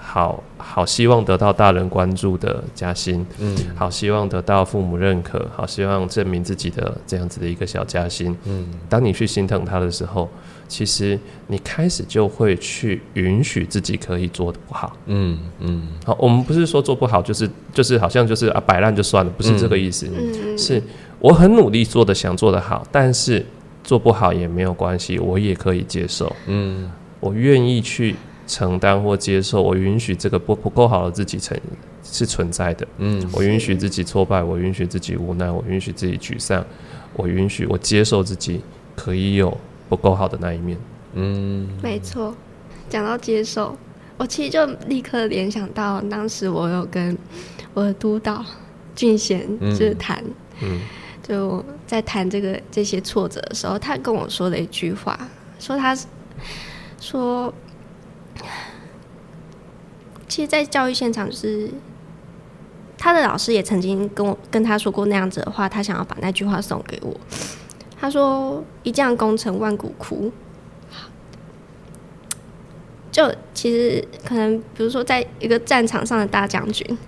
[0.00, 10.26] 好好希望得到大人关注的嘉欣，嗯，好希望得到父母认可，好希望证明自己的这样子的一个小嘉欣，嗯，当你去心疼他的时候，
[10.68, 11.18] 其实
[11.48, 20.82] 你开始就会去允许自己可以做的不好，嗯嗯，好，我们不是说做不好就是就是好像就是啊摆烂就算了，不是这个意思，嗯，是。
[21.22, 23.46] 我很努力做的，想做的好，但是
[23.84, 26.34] 做不好也没有关系，我也可以接受。
[26.46, 31.60] 嗯，我愿意去承担或接受，我允许这个不不够好的自己存
[32.02, 32.84] 是存在的。
[32.98, 36.64] 嗯，我允许自己挫败，我允许自己无奈，我允许自己沮丧，
[37.14, 38.60] 我允许我接受自己
[38.96, 39.56] 可以有
[39.88, 40.76] 不够好的那一面。
[41.14, 42.34] 嗯，没错。
[42.88, 43.76] 讲到接受，
[44.16, 47.16] 我其实就立刻联想到当时我有跟
[47.74, 48.44] 我的督导
[48.96, 50.20] 俊贤就是谈。
[50.60, 50.68] 嗯。
[50.68, 50.80] 嗯
[51.22, 55.18] 就在谈这个这些挫折的时候，他跟我说了一句话，
[55.60, 55.96] 说他
[57.00, 57.54] 说，
[60.28, 61.70] 其实，在教育现场，就是
[62.98, 67.16] 他的老师也曾经跟我跟他说过那样子的话，他想要把那句话送给我。
[68.00, 70.32] 他说：“一将功成万骨枯。”
[73.12, 76.98] 就其实可能，比如说，在一个战场上的大将军。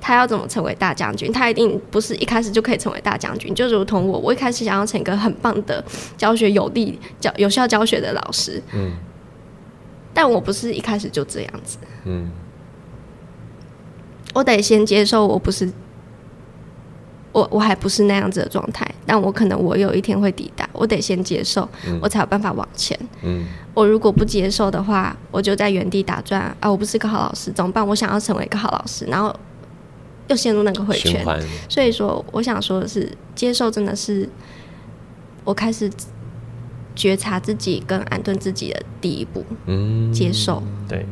[0.00, 1.30] 他要怎么成为大将军？
[1.30, 3.54] 他一定不是一开始就可以成为大将军。
[3.54, 5.84] 就如同我，我一开始想要成一个很棒的
[6.16, 8.62] 教学有力、教有效教学的老师。
[8.72, 8.92] 嗯。
[10.14, 11.76] 但我不是一开始就这样子。
[12.04, 12.30] 嗯。
[14.32, 15.70] 我得先接受我不是，
[17.32, 18.88] 我我还不是那样子的状态。
[19.04, 20.68] 但我可能我有一天会抵达。
[20.72, 21.68] 我得先接受，
[22.00, 22.98] 我才有办法往前。
[23.22, 23.44] 嗯。
[23.74, 26.70] 我如果不接受的话，我就在原地打转啊！
[26.70, 27.86] 我不是个好老师，怎么办？
[27.86, 29.34] 我想要成为一个好老师，然后。
[30.30, 31.26] 又陷入那个回圈，
[31.68, 34.28] 所以说，我想说的是，接受真的是
[35.42, 35.90] 我开始
[36.94, 39.44] 觉察自己跟安顿自己的第一步。
[39.66, 41.04] 嗯，接受，对。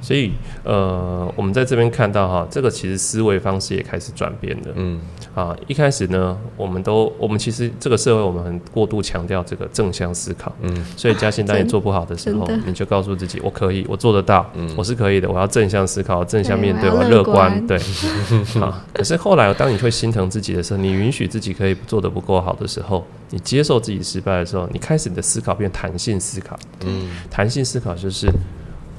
[0.00, 4.72] 所以，呃，我们在这边看到哈，这个其实思维方式也开始转变了。
[4.76, 5.00] 嗯，
[5.34, 10.52] 啊，一开始呢，我们都，我们其实这个社会，我们很过度强调这个正向思考。
[10.60, 17.78] 嗯，所以嘉欣当你做不好的时候，你就告诉自己，我可以，我做得到，嗯，我是可以的，我要正向思考，正向面对，我要乐观，对。
[18.60, 26.58] 啊，可是后来，当你会心疼自己的时候，你允许自己可以做得不够好的时候，你接受自己失败的时候，你开始你的思考变弹性思考。
[26.84, 28.26] 嗯，弹性思考就是。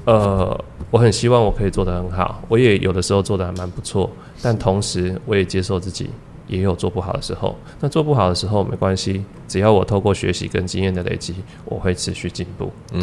[0.04, 4.10] 呃，我很希望我可以做得很好，我也有的时候做得还蛮不错，
[4.42, 6.10] 但同时我也接受自己
[6.48, 7.56] 也有做不好的时候。
[7.80, 12.70] 那做不好的时候没关系，只要我透过学习跟经验的累积，我会持续进步。
[12.90, 13.02] 对，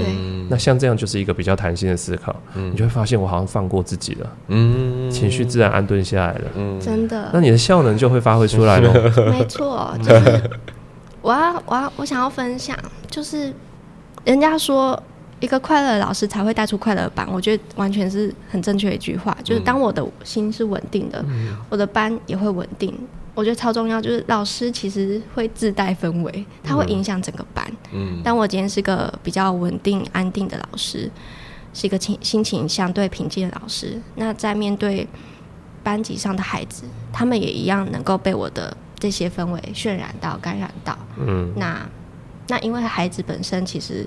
[0.50, 7.30] 那像这样就是一个比较弹性的思考，嗯，你就会发现我好像放过自己了，嗯，情绪自然安顿下来了，嗯，真的。
[7.34, 8.94] 那你的效能就会发挥出来了。
[9.32, 10.42] 没错，就是
[11.22, 12.78] 我要我要我想要分享，
[13.10, 13.54] 就是
[14.26, 15.02] 人家说。
[15.40, 19.36] 一个快乐的老师才会带出快乐的班，我觉得完全是很正确的一句话。
[19.44, 22.94] 就是当我的心是稳定的，嗯、我的班也会稳定。
[23.36, 27.66] 我觉得超重要，就是老师其实会自带氛围，它会影响整个班。
[27.94, 31.10] 嗯，但我今天是个比较稳定、安定的老师，
[31.74, 35.08] 是一个情心情相对平静的老师，那在面对
[35.84, 40.98] 班级上的孩子，他们也一样能够被我的这些氛围渲染到、感染到。
[41.18, 41.80] 嗯，那。
[42.52, 44.04] 那因为孩子本身其实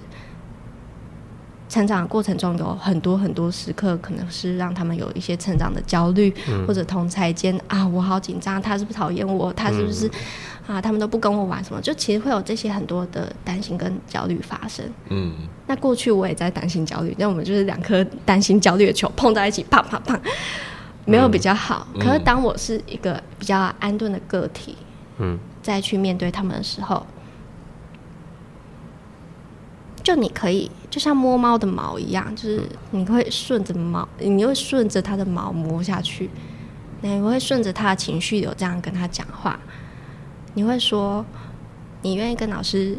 [1.72, 9.50] 成长的过程中有很多很多时刻，可能是让他们有一些成长的焦虑，嗯、或者同才间啊，我好紧张，他是不是讨厌我？
[9.54, 10.06] 他是不是、
[10.66, 10.82] 嗯、啊？
[10.82, 11.80] 他们都不跟我玩什么？
[11.80, 14.84] 就其实会有这些很多的担心跟焦虑发生。
[15.08, 15.32] 嗯，
[15.66, 20.20] 那过去我也在担心焦虑，那我们就是两颗担心焦虑的球碰在一起，砰砰砰，
[21.06, 21.86] 没有比较好。
[21.94, 24.76] 嗯、可是当我是一个比较安顿的个体，
[25.16, 27.06] 嗯，再去面对他们的时候。
[30.02, 36.28] 就你可以，就像摸猫的毛一样，就是你会顺着毛，你会顺着它的毛摸下去，
[37.00, 39.58] 你会顺着他的情绪有这样跟他讲话。
[40.52, 41.24] 你会说，
[42.02, 42.98] 你愿意跟老师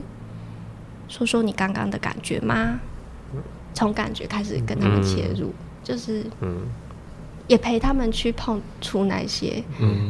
[1.07, 2.79] 说说你刚刚的感觉吗？
[3.75, 5.53] 从感觉开始跟他们切入，
[5.83, 6.25] 就是，
[7.45, 9.63] 也陪他们去碰触那些，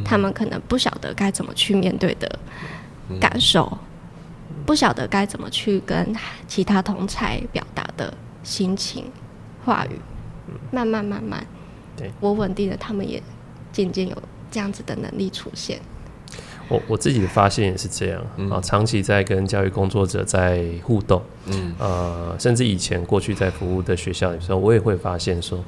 [0.05, 2.39] 他们可能不晓得该怎么去面对的
[3.19, 3.77] 感受。
[4.65, 6.15] 不晓得该怎么去跟
[6.47, 9.11] 其他同才表达的心情、
[9.65, 9.99] 话语，
[10.71, 11.45] 慢慢慢慢，
[11.97, 13.21] 对，我稳定了，他们也
[13.71, 14.15] 渐渐有
[14.49, 15.79] 这样子的能力出现。
[16.69, 25.63] 我我自己的发现也是这样啊，嗯、长期在跟教育工作者在互动，嗯，呃，甚至以前过去在服务的学校的时候，我也会发现说，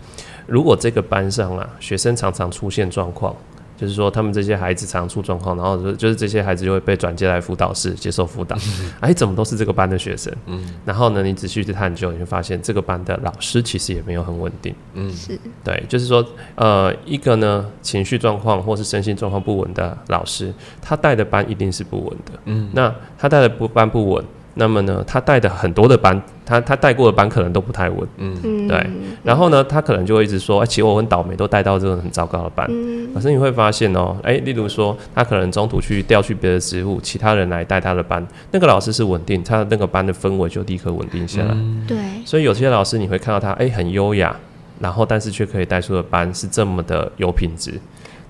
[0.47, 3.35] 如果这个班上啊，学生常常出现状况。
[3.77, 8.55] 就是说，他们这些孩子常出状况，然后就就是这些孩子就会被转接来辅导室接受辅导。
[8.99, 10.33] 哎，怎么都是这个班的学生？
[10.45, 14.73] 嗯，然后呢，你仔细去探究，你会发现这个班的老师其实也没有很稳定。
[14.93, 22.39] 嗯，是对，就是说，呃，一个呢情绪状况或是身心状况不稳的老师，他带的班一定是不稳的。
[22.45, 24.23] 嗯，那他带的不班不稳。
[24.57, 28.89] 那么呢，他带的很多的班，他他带过的班可能都不太稳，嗯，对。
[29.21, 32.65] 然后呢，他可能就会一直说，哎，其实我很倒霉，都带到这种很糟糕的班。
[32.69, 41.49] 嗯，可是你会发现哦，哎，例如说，他可能中途去调去别的职务，其他人来带他的班，那个老师是稳定，他的那个班的氛围就立刻稳定下来。
[41.51, 41.97] 嗯，对。
[42.25, 44.33] 所以有些老师你会看到他，哎，很优雅，
[44.79, 47.73] 然后但是却可以带出的班是这么的有品质。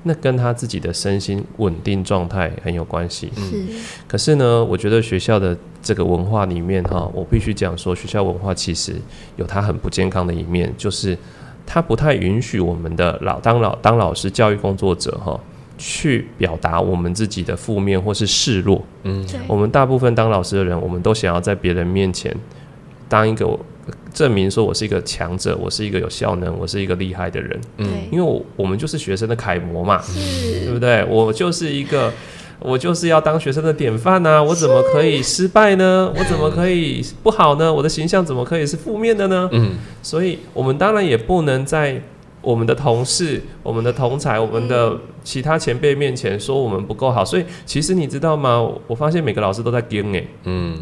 [0.08, 3.32] 那跟他自己的身心稳定状态很有关系。
[3.36, 3.66] 是，
[4.08, 8.94] 可是呢，我觉得学校的这个文化里面哈，我必须讲说，学校文化其实
[9.36, 11.18] 有它很不健康的一面，就是
[11.66, 15.40] 它不太允许我们的老当老当老师、教育工作者哈，
[15.80, 18.84] 去表达我们自己的负面或是示弱。
[19.04, 22.32] 嗯，我们大部分当老师的人，我们都想要在别人面前
[23.10, 23.58] 当一个。
[24.14, 27.62] 证明说我是一个强者，我是一个有效能，我是一个厉害的人。
[27.78, 31.06] 嗯，因为我我们就是学生的楷模嘛，是对不对？
[31.06, 32.12] 我就是一个，
[32.60, 34.44] 我就是要当学生的典范呐、啊。
[34.44, 36.12] 我怎么可以失败呢？
[36.18, 37.72] 我怎么可以不好呢？
[37.72, 39.50] 我的形象怎么可以是负面的呢？
[39.52, 42.02] 嗯，所以我们当然也不能在
[42.42, 47.26] 我们的同事、我们的同才、我们的其他前辈面前说我们不够好。
[47.26, 48.66] 所以其实你知道吗？
[48.88, 50.82] 我发现每个老师都在跟哎，嗯，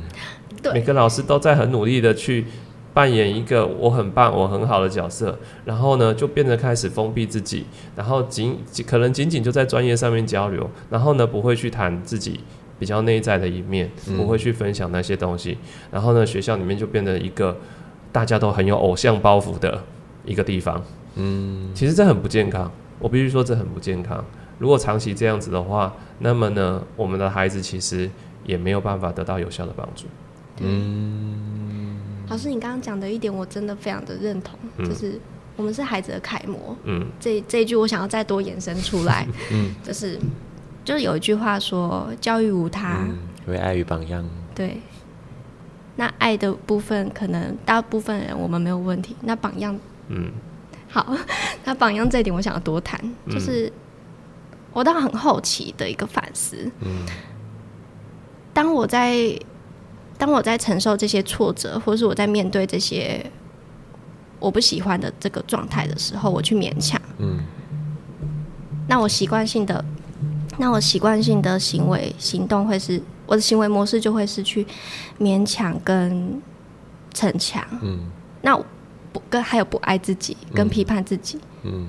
[0.62, 2.46] 对，每个老师都在很努力的去。
[2.94, 12.42] 扮演一个我很棒、我很好的角色，然后呢，就变得开始封闭自己，然后仅可能仅仅就在专业上面交流，然后呢，不会去谈自己
[12.78, 17.58] 比较内在的一面，不会去分享那些东西，嗯、然后呢，学校里面就变得一个
[18.12, 19.84] 大家都很有偶像包袱的
[20.24, 20.80] 一个地方。
[21.16, 24.24] 嗯，其实这很不健康，我必须说这很不健康。
[24.60, 28.10] 如果长期这样子的话，那么呢，我们的孩子其实
[28.46, 30.06] 也没有办法得到有效的帮助。
[30.60, 31.83] 嗯。
[32.30, 35.20] 老师，你刚刚讲的一点，我真的非常的认同，嗯、就是
[35.56, 36.76] 我们是孩子的楷模。
[36.86, 39.28] 嗯，这这一句我想要再多延伸出来。
[39.52, 40.18] 嗯， 就是
[40.86, 43.06] 就是有一句话说，教育无他，
[43.46, 44.26] 为爱与榜样。
[44.56, 44.82] 对，
[45.98, 50.32] 那爱的部分可能大部分人我们没有问题，那榜样，嗯，
[50.90, 51.16] 好，
[51.66, 53.72] 那榜样这一点我想要多谈，就是
[54.72, 56.72] 我倒很好奇的一个反思。
[56.80, 57.06] 嗯，
[58.54, 59.38] 当我在。
[60.18, 63.26] 当我在承受这些挫折，或是我在面对这些
[64.40, 67.40] 我不喜欢的这个状态的时候，我去勉强，嗯，
[68.88, 69.84] 那我习惯性的，
[70.58, 74.66] 那我习惯性的行为行动会是我的行为模式就会是去
[75.20, 76.42] 勉强跟
[77.14, 78.00] 逞强，嗯，
[78.42, 78.56] 那
[79.12, 81.88] 不跟还有不爱自己跟批判自己，嗯，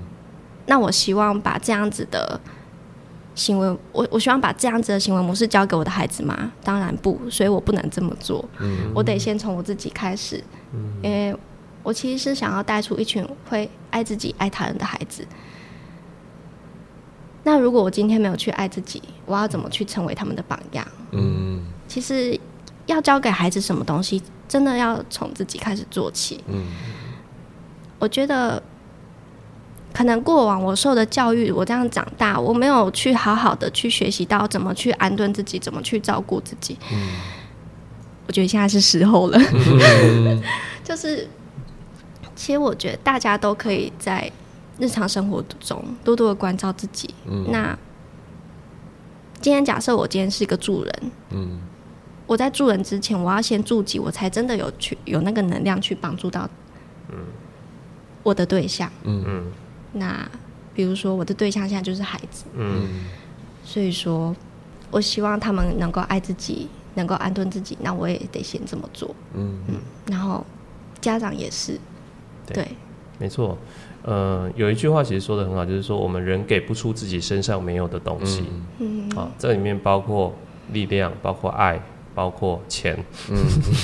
[0.66, 2.40] 那我希望把这样子的。
[3.35, 6.53] 行为，我我希望把这样子的行为模式教给我的孩子吗？
[6.62, 8.44] 当然不，所以我不能这么做。
[8.61, 10.42] 嗯，我得先从我自己开始。
[10.73, 11.37] 嗯，因为
[11.83, 15.27] 我其实是想要带出一群会爱自己、爱他人的孩子。
[17.42, 20.87] 那如果我今天没有去爱自己，我要怎么去成为他们的榜样？
[21.11, 22.38] 嗯，其实
[22.87, 26.44] 要教给孩子什么东西，真的要从自己开始做起。
[26.46, 26.67] 嗯，
[27.98, 28.63] 我觉得。
[29.95, 36.77] 可能过往我受的教育，我这样长大，我没有去好好的去学习到怎么去安顿自己，怎么去照顾自己。
[36.92, 37.09] 嗯。
[38.27, 39.38] 我觉得现在是时候了。
[39.38, 40.42] 嗯、
[40.83, 41.29] 就是，
[42.35, 44.33] 其实我觉得大家都可以在
[44.79, 47.15] 日常生活中多多的关照自己。
[47.27, 47.79] 嗯、那
[49.42, 51.61] 今天假设我今天是一个助人，嗯，
[52.27, 56.49] 我在助人之前，我要先助己，我才真的有去有那个能量去帮助到，
[58.23, 58.90] 我的对象。
[59.03, 59.53] 嗯嗯。
[59.95, 60.29] 那
[60.75, 62.45] 比如说，我的对象现在就是孩子。
[62.57, 63.05] 嗯。
[63.65, 64.35] 所以说，
[64.90, 67.79] 我希望他们能够爱自己，能够安顿自己。
[67.81, 69.15] 那我也得先这么做。
[69.35, 69.77] 嗯嗯。
[70.11, 70.45] 然后
[71.01, 71.79] 家长也是。
[72.47, 72.55] 对。
[72.55, 72.69] 对
[73.19, 73.57] 没错。
[74.03, 78.45] 呃，有一句话其实说的很好，就是说我们人给不出自己身上没有的东西。
[78.81, 79.09] 嗯。
[79.17, 80.35] 啊，这里面包括
[80.73, 81.81] 力量，包括爱，
[82.15, 82.99] 包括钱。
[83.31, 83.38] 嗯。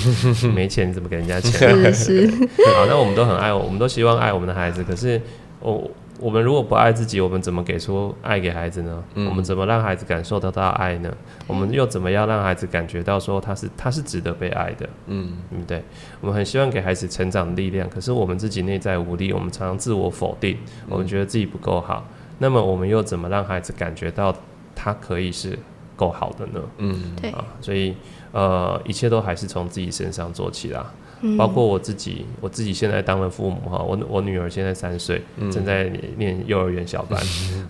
[0.53, 1.71] 没钱你怎么给人家钱？
[1.95, 2.31] 是是。
[2.77, 4.85] 好，那我们都很爱，我们都希望爱我们的孩子。
[4.85, 5.19] 可是
[5.61, 5.91] 我。
[6.23, 9.03] 我们如果不爱自己，我们怎么给出爱给孩子呢？
[9.15, 11.11] 嗯、我们怎么让孩子感受得到爱呢？
[11.47, 14.87] 我们又怎么样让孩子感觉到说他是他是值得被爱的？
[15.07, 15.83] 嗯，对不对？
[16.21, 20.59] 我们很希望给孩子成长的力量，可是我们自己内在无力，我们常常自我否定，
[20.91, 22.05] 我们觉得自己不够好。
[22.07, 24.37] 嗯、那么我们又怎么让孩子感觉到
[24.75, 25.59] 他可以是
[25.97, 26.61] 够好的呢？
[26.77, 27.97] 嗯，对啊，所以
[28.33, 30.93] 呃，一切都还是从自己身上做起啦。
[31.37, 35.21] 包括我自己，我自己现在当了父母哈，我我女儿现在三岁，
[35.53, 37.21] 正在念幼儿园小班，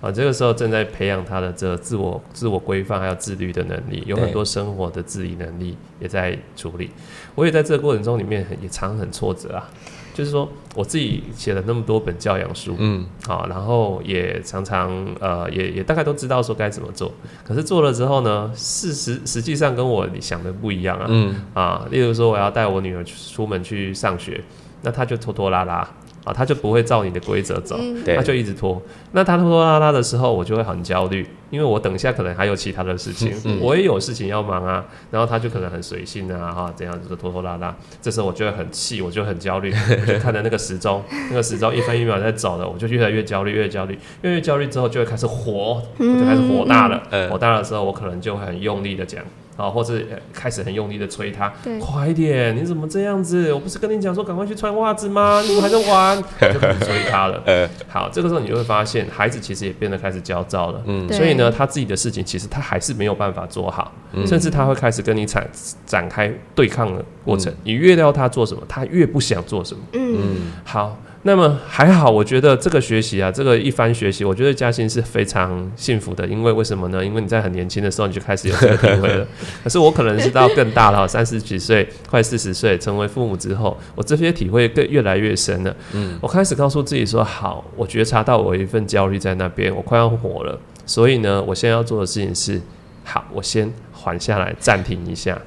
[0.00, 6.90] 啊，这个时候正在培养她的这自我自我规范还有自律的能力，有很多生活的自理能力也在处理。
[7.34, 9.68] 我也在这个过程中里面很也常很挫折啊。
[10.12, 17.10] 就是说，我自己写了那么多本教养书，嗯，好，然后也常常呃，也也大概都知道说该怎么做，
[17.44, 24.42] 可是做了之后呢，事实实际上跟我想的不一样啊，嗯，啊，例如说我要带我女儿出门去上学，
[24.82, 25.88] 那她就拖拖拉拉。
[26.22, 28.80] 啊，他就不会照你的规则走，嗯、他就一直拖。
[29.12, 34.84] 那他拖拖拉拉的时候，我就会很焦虑，因为我等一下可能还有其他的事情， 嗯、我也有事情要忙啊。
[35.10, 37.74] 然后他就可能很随性啊，哈，这样子拖拖拉拉。
[38.00, 47.02] 这时候我就会很气，我就很焦虑， 我就看着那个时钟，那个时钟一分一秒在走了，我就越来越焦虑，越焦虑，越来越焦虑之后就会开始火，我就开始火大了。
[47.10, 49.22] 嗯、火大的时候，我可能就会很用力的讲。
[49.56, 50.00] 啊，或者
[50.32, 52.56] 开始很用力的催他，对快一点！
[52.56, 53.52] 你怎么这样子？
[53.52, 55.40] 我不是跟你讲说赶快去穿袜子吗？
[55.46, 56.22] 你怎么还在玩？
[56.52, 57.42] 就开始催他了。
[57.46, 60.82] 呃， 好，这个时候你就会发现，孩子其实也变得开始焦躁了。
[60.86, 65.46] 嗯，所以呢，他自己的事情其实他还是没有办法做好，嗯、甚至他会开始跟你展
[65.84, 67.52] 展开对抗的过程。
[67.52, 69.80] 嗯、你越要他做什么，他越不想做什么。
[69.92, 70.96] 嗯，好。
[71.22, 76.26] 那么还好，我觉得这个学习啊，这个一番学习，我觉得嘉欣是非常幸福的。
[76.26, 77.04] 因为为什么呢？
[77.04, 79.26] 因为你在很年轻的时候你就开始有这个体会了。
[79.62, 85.76] 可是我可能是到更大了，三十几岁，快四十岁，成为父母之后，我这些体会更越来越深了。
[85.92, 90.58] 嗯，我开始告诉自己说：好，我觉察到我有一份焦虑在那边，我快要火了。
[90.86, 92.58] 所以呢，我现在要做的事情是：
[93.04, 95.38] 好，我先缓下来，暂停一下。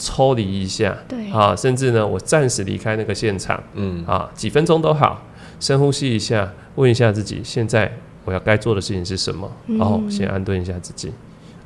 [0.00, 1.30] 抽离一下，对。
[1.30, 4.02] 啊，甚至呢，我暂时离开那个现场，嗯。
[4.06, 5.22] 啊，几分钟都好，
[5.60, 7.92] 深呼吸一下，问一下自己，现在
[8.24, 9.48] 我要该做的事情是什么？
[9.66, 11.12] 然后、嗯、先安顿一下自己，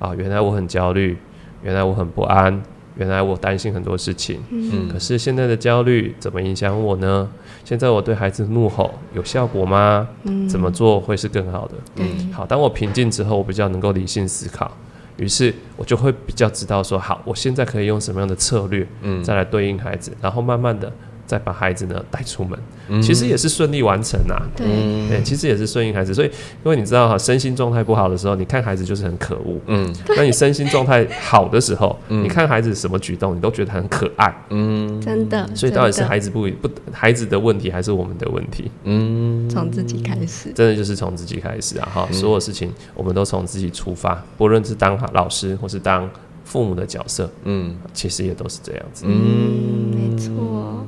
[0.01, 1.17] 啊，原来我很焦虑，
[1.63, 2.61] 原来我很不安，
[2.97, 7.29] 原来我担心很多事情，嗯，可是现在的焦虑怎么影响我呢？
[7.65, 10.07] 现在我对孩子怒吼有效果吗？
[10.25, 11.75] 嗯，怎么做会是更好的？
[11.97, 14.71] 嗯，好，当我平静之后，我比较能够理性思考。
[15.17, 20.93] 于是我就会比较知道说，好，我现在可以用什么样的策略，嗯，再来对应孩子，然后慢慢的。
[21.27, 22.59] 再把孩子呢带出门，
[22.89, 24.43] 嗯、其实也是顺利完成呐、啊。
[24.57, 24.67] 对，
[25.09, 26.13] 对，其实也是顺应孩子。
[26.13, 26.29] 所以，
[26.65, 29.59] 因为你知道哈，身心状态不好的时候，你看孩子就是很可恶。
[29.67, 34.35] 嗯，那你身心状态好的时候，嗯、你看孩子什么举动，你都觉得很可爱。
[34.51, 35.49] 嗯，真的。
[35.55, 38.71] 所以到底是孩子不不孩子的问题，还是我们的问题？
[38.85, 41.89] 嗯，从自己开始，真的就是从自己开始啊！
[41.93, 46.09] 哈，所有事情我们都从自己出发，不论是当老师或是当。
[46.47, 50.31] 父母的角色，嗯，其实也都是这样子，嗯，没错，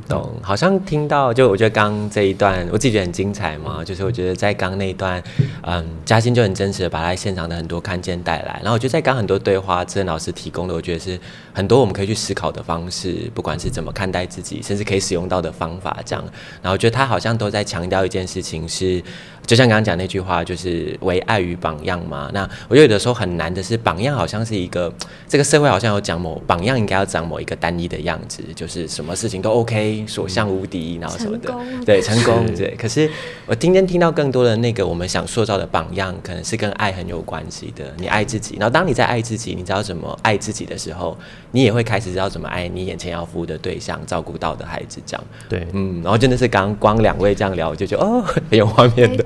[0.09, 0.33] 懂。
[0.43, 5.23] 好像听到，就我觉得刚这一段，我自己觉得很精彩嘛，就是我觉得在刚那一段，
[5.63, 11.19] 嗯，嘉欣就很真实的把他现场的很多看见带来，然后我觉得在刚很多对话，志恩老师提供的，我觉得是
[11.53, 16.25] 很多我们可以去思考的方式，不管是怎么看待自己，甚至可以使用到的方法，这样。
[16.63, 19.03] 然后我觉得他好像都在强调一件事情是。
[19.47, 22.29] 就像刚刚讲那句话，就是唯爱与榜样嘛。
[22.35, 24.93] 那我觉得有的时候很难的是，榜样好像是一个
[25.29, 32.75] 这个社会好像有讲某榜样应该要长某一个单一的样子，就是什么事情都 OK，所向无敌，然后什么的，对成功对。
[32.77, 33.11] 可是
[33.47, 37.93] 我今天听到更多的那个我们想塑造的榜样，可能是跟爱很有关系的。
[37.99, 41.17] 你爱自己，然后当你在爱自己，你知道怎么爱自己的时候，
[41.53, 45.01] 你也会开始知道怎么爱你眼前要服务的对象，照顾到的孩子。
[45.07, 45.25] 这样。
[45.49, 49.17] 对，嗯，然后真的是刚光两位这样聊，我就觉得哦，很有画面。
[49.17, 49.25] 的。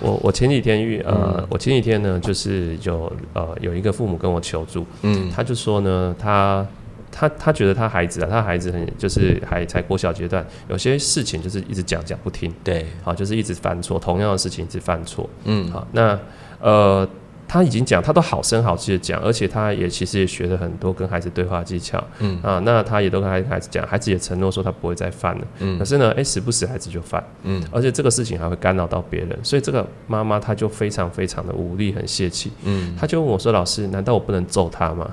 [0.00, 6.66] 我我前几天遇呃，嗯、我前几天呢，就是有呃有一个父母跟我求助，嗯，他就说呢，他
[7.12, 16.18] 他他觉得他孩子啊，他孩子很就是还才国小阶段，有些事情就是一直讲讲不听，对，好，就是一直犯错，同样的事情一直犯错，嗯，好，那
[16.60, 17.08] 呃。
[17.52, 22.40] 他已经讲，他都好声好气的讲，而且他也其实也学了很多跟孩子对话技巧，嗯。
[22.44, 35.10] 啊，那他也都跟孩孩子讲，孩子也承诺说他不会再犯了，嗯，可是呢，哎、欸，时不时孩子就犯，嗯，而且这个事情还会干扰到别人，所以这个妈妈她就非常非常的无力，很泄气，嗯，他就问我说：“老师，难道我不能揍他吗？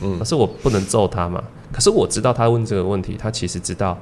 [0.00, 1.44] 嗯，可是 我不能揍他吗？
[1.70, 3.98] 可是我知道他问这个问题，他其实知道。”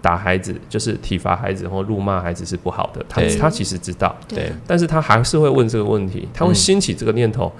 [0.00, 7.52] 打孩子就是体罚孩子或辱骂孩子是不好的，他他其实知道，对，但是他还是会问这个问题，他会兴起这个念头，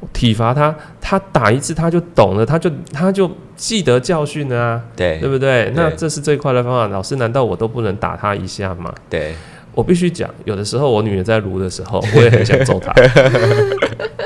[0.00, 5.72] 嗯、体罚他，他打一次他就懂了，他就他就记得教训了啊，对，对不对？
[5.74, 6.86] 那这是最快的方法。
[6.88, 8.92] 老师难道我都不能打他一下吗？
[9.10, 9.34] 对。
[9.78, 12.92] 我必须讲，有的时候我女儿在撸的时候， 我也很想揍她，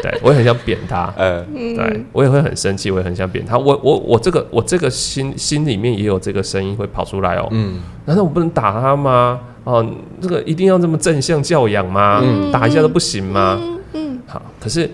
[0.00, 3.58] 对，我也很想扁她，嗯，对我也会很生气，我也很想扁她。
[3.58, 9.40] 我我我这个我这个心心里面也有这个声音会跑出来哦，嗯，难道我不能打她吗？
[9.64, 9.86] 哦，
[10.22, 12.22] 这个一定要这么正向教养吗？
[12.24, 13.60] 嗯，打一下都不行吗？
[13.60, 14.40] 嗯，嗯，好。
[14.58, 14.90] 可是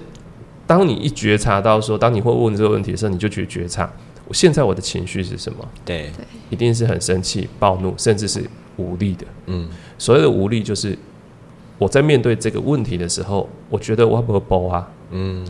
[0.67, 3.89] 当你一觉察到说，当你会问这个问题的时候，你就去觉察，
[4.27, 5.65] 我现在我的情绪是什么？
[5.85, 6.11] 对，
[6.51, 8.43] 一定是很生气、暴怒，甚至是
[8.79, 9.69] 无力的，嗯。
[9.99, 10.97] 所谓的无力，就是
[11.77, 14.89] 我在面对这个问题的时候，我觉得我不会包啊。
[15.11, 15.45] 嗯，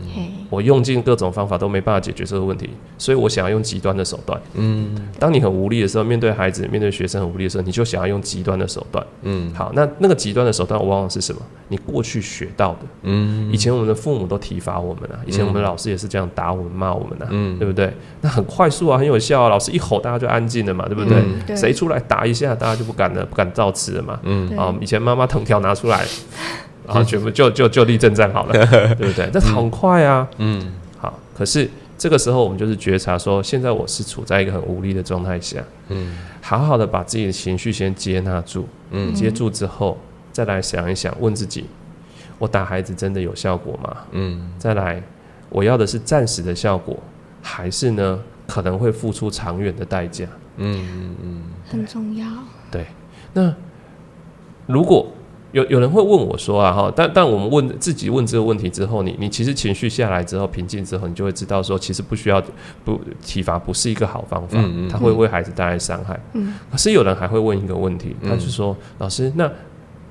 [0.49, 4.39] 我用尽各种方法都没办法解决这个问题，所以我想要用极端的手段。
[4.53, 9.05] 嗯，当你很无力的时候，面对孩子、面对学生很无力的时候，你就想要用极端的手段。
[9.23, 11.41] 嗯，好，那那个极端的手段往往是什么？
[11.67, 12.79] 你过去学到的。
[13.03, 17.93] 嗯，以前我们的父母都体罚我们啊，以前我们的老师也是这样打我们、骂我们啊，嗯，对不对？
[18.21, 21.55] 那很快速啊，很有效啊，老师一吼，大家就安静了嘛，对不对？
[21.55, 24.19] 谁出来打一下，大家就不敢了，不敢造次了嘛。
[24.23, 26.05] 嗯，啊，以前妈妈藤条拿出来。
[26.89, 28.53] 然后全部就就就地正站好了，
[28.95, 29.29] 对不对？
[29.31, 31.17] 这很快啊，嗯，好。
[31.37, 39.97] 可是这个时候我们就是觉察说，现在我是处在一个很无力的状态下，嗯，好好的把自己的情绪先接纳住，嗯，接住之后
[40.31, 41.65] 再来想一想，问自己：
[42.37, 43.97] 我打孩子真的有效果吗？
[44.11, 45.01] 嗯，再来，
[45.49, 46.97] 我要的是暂时的效果，
[47.41, 50.25] 还是呢可能会付出长远的代价？
[50.57, 52.25] 嗯嗯嗯，很重要。
[52.71, 52.85] 对，
[53.33, 53.53] 那
[54.65, 55.07] 如果。
[55.51, 62.41] 有有人会问我说啊哈，但但我们问自己问这个问题之后，你你其实情绪下来之后平静之后，你就会知道说，其实不需要
[62.85, 66.19] 不体罚不是一个好方法，嗯嗯，他会为孩子带来伤害。
[66.33, 69.49] 嗯，可是有人还会问一个问题，他就说，嗯，老师，那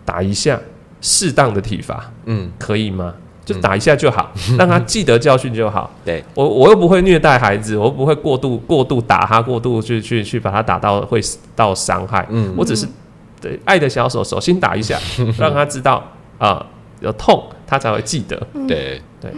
[0.05, 0.59] 打一下
[1.01, 3.15] 适当的体罚，嗯，可以吗？
[3.45, 5.91] 就打一下就好， 让他记得教训就好。
[6.05, 11.21] 对，我我又不会虐待孩子，我又不会过度过度打他，过度去去去把他打到会
[11.55, 12.27] 到伤害。
[12.29, 12.87] 嗯，我只是。
[13.41, 14.99] 对，爱的小手手心打一下，
[15.39, 15.97] 让他知道
[16.39, 16.67] 啊、呃，
[17.01, 18.37] 有痛，他才会记得。
[18.67, 19.33] 对对，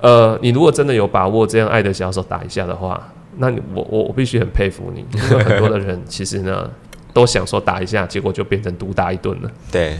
[0.00, 6.70] 呃，你如果真的有把握这样爱的小手打一下的话，那你我我我必须很佩服你，因为很多的人其实呢
[7.12, 9.50] 都想说打一下，结果就变成毒打一顿了。
[9.72, 9.98] 对，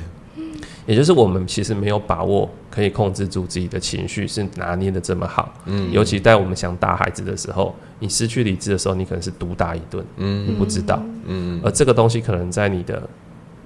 [0.87, 5.53] 也就是我们其实没有把握可以控制住自己的情绪，是拿捏的这么好。
[5.66, 10.05] 嗯，尤其在我们想打孩子的时候，你失去理智的时候，你可能是毒打一顿。
[10.18, 11.03] 嗯，你不知道。
[11.26, 13.03] 嗯，而这个东西可能在你的。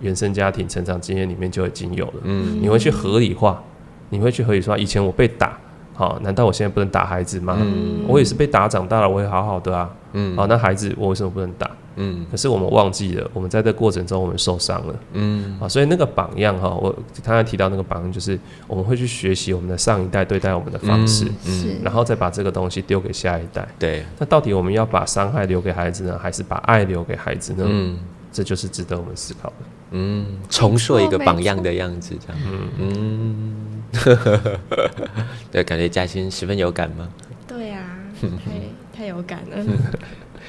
[0.01, 3.62] 原生家庭成长经验里面就已经有了，嗯，你会去合理化，
[4.11, 4.76] 你会去合理化。
[4.76, 5.59] 以前我被打，
[5.94, 7.57] 好，难道我现在不能打孩子吗？
[7.61, 11.70] 嗯，我也是被打长大了，我也好好的啊，嗯，好，那孩子我为什么不能打？
[12.01, 18.38] 嗯，可是我们忘记了，我们在这过程中我们受伤了，嗯，啊，所以那个榜样哈，我刚才提到那个榜样，就是
[18.68, 27.64] 我们会去学习我们的上一代对待我们的方式，嗯，然后再把这个东西丢给下一代，对，那到底我们要把伤害留给孩子呢，还是把爱留给孩子呢？
[27.66, 27.99] 嗯，
[28.30, 29.55] 这就是值得我们思考的。
[29.91, 32.43] 嗯，重塑一个榜样的样子，这样。
[32.47, 33.82] 嗯嗯，
[35.51, 37.09] 对，感觉嘉欣十分有感吗？
[37.47, 37.84] 对啊，
[38.20, 38.28] 太
[39.01, 39.57] 太有感了。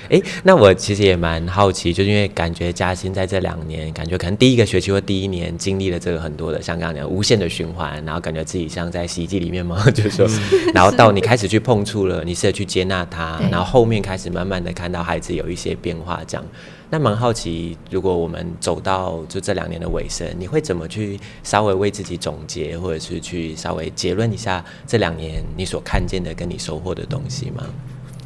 [0.09, 10.27] 哎、欸，那我其实也蛮好奇，就是因为感觉嘉欣在这两年，感觉可能第一个学期或第一年经历了这个很多的，像刚刚讲无限的循环，然后感觉自己像在洗衣机里面嘛， 就是说，
[10.73, 16.45] 然后到你开始去碰触了，你试着去接纳他，然后后面开始慢慢的看到孩子有一些变化，这样。
[16.91, 27.63] 那蛮好奇，如果我们走到就这两年的尾声，你会怎么去稍微为自己总结，或者是去稍微结论一下这两年你所看见的跟你收获的东西吗？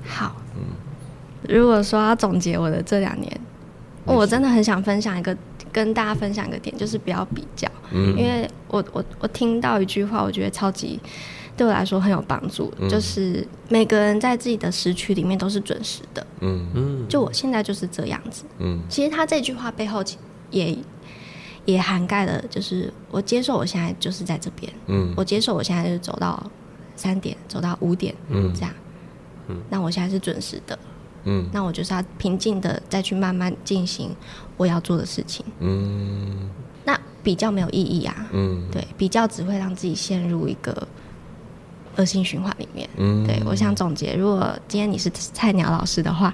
[0.06, 0.64] 好，嗯，
[1.50, 3.42] 如果说要总结我的这两年，
[4.06, 5.36] 我真的很想分享一个
[5.72, 11.00] 跟大家分享一个点，就是不要比较，嗯，因为我我我听到一句话，我觉得超级。
[11.56, 16.26] 对我来说很有帮助，嗯、就是每个人在自己的时区里面都是准时的。
[16.42, 18.44] 嗯嗯，就我现在就是这样子。
[18.60, 20.04] 嗯，其实他这句话背后
[20.50, 20.76] 也
[21.66, 24.72] 也涵盖了，就是我接受我现在就是在这边。
[24.88, 26.52] 嗯，我接受我现在就是走到
[26.96, 28.14] 三点，走到五点。
[28.30, 28.74] 嗯，这样。
[29.48, 30.78] 嗯，那我现在是准时的。
[31.26, 34.10] 嗯，那我就是要平静的再去慢慢进行
[34.58, 35.46] 我要做的事情。
[35.60, 36.50] 嗯，
[36.84, 38.28] 那比较没有意义啊。
[38.34, 40.86] 嗯，对，比较只会让自己陷入一个
[41.98, 42.90] 恶性循环里面。
[42.98, 46.34] 嗯，对，我想总结，如果今天你是菜鸟老师的话，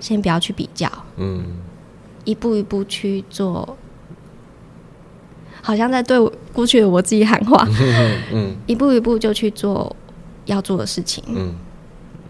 [0.00, 1.44] 先不要去比较，嗯，
[2.24, 3.76] 一步一步去做。
[5.62, 7.66] 好像在对我过去的我自己喊话，
[8.30, 9.94] 嗯，一步一步就去做
[10.44, 11.24] 要做的事情。
[11.28, 11.54] 嗯，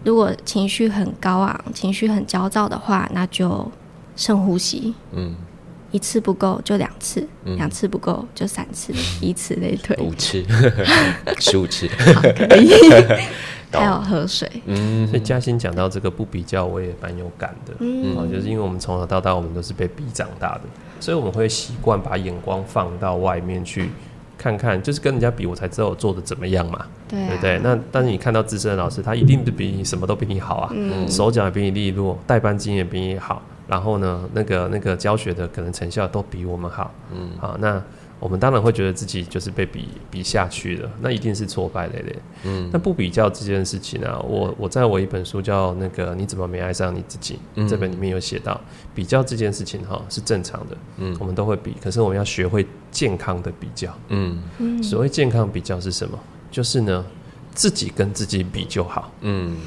[0.05, 3.69] 如果情绪很高昂，情绪很焦躁的话，那就
[4.15, 4.93] 深呼吸。
[5.11, 5.35] 嗯，
[5.95, 7.55] 一次不够就两次，嗯。
[7.55, 8.91] 两次不够就三次，
[9.21, 9.95] 以此类推。
[10.03, 10.43] 五次，
[11.39, 12.69] 十五次，好，可以。
[13.71, 14.49] 还有喝水。
[14.65, 15.07] 嗯。
[15.07, 17.73] 所以嘉欣讲到这个不比较，我也蛮有感的。
[17.79, 18.13] 嗯。
[18.17, 20.61] 哦，就是因为我们从小到大，我们都是被逼长大的，
[20.99, 23.89] 所以我们会习惯把眼光放到外面去
[24.37, 27.27] 看看，就是跟人家比，我才知道我做的怎么样嘛，对啊。
[27.29, 27.59] 对不对？
[27.63, 31.09] 那但是你看到资深的老师，他一定是比你什么都比你好啊，嗯。
[31.09, 37.81] 手脚也比你利落，代班经验比你好，然后呢，那个那个教学的可能成效都比我们好，嗯好，那
[38.19, 42.15] 我们当然会觉得自己就是被比比下去了， 那一定是挫败累累。
[42.43, 48.59] 嗯那不比较这件事情啊，我我在我一本书叫那个你怎么没爱上你自己、嗯这本里面有写到，
[48.93, 53.93] 比较这件事情哈是正常的，嗯我们都会比，可是我们要学会健康的比较。
[54.09, 56.17] 嗯嗯所谓健康比较是什么？
[56.49, 57.05] 就是呢
[57.53, 59.11] 自己跟自己比就好。
[59.21, 59.57] 嗯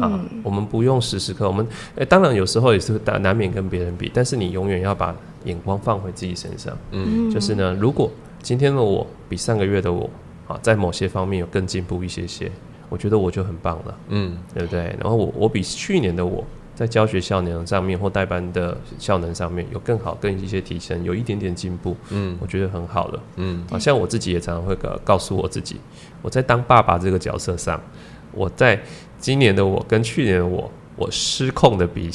[0.00, 1.64] 啊嗯，我们不用时时刻，我们
[1.96, 5.14] 诶、欸当然有时候也是难难免跟别人比，但是你永远要把
[5.44, 6.76] 眼光放回自己身上。
[6.92, 8.10] 嗯就是呢，如果
[8.42, 10.08] 今天的我比上个月的我
[10.46, 12.50] 啊，在某些方面有更进步一些些，
[12.88, 14.96] 我觉得我就很棒了，嗯对不对？
[15.00, 23.20] 然后我我比去年的我在教学效能上面或带班的效能上面有更好、更一些提升，有一点点进步，嗯我觉得很好了。
[23.36, 25.80] 嗯好像我自己也常常会告告诉我自己，
[26.22, 27.80] 我在当爸爸这个角色上，
[28.36, 28.80] 我在
[29.18, 32.10] 今年的我跟去年的我，我失控的比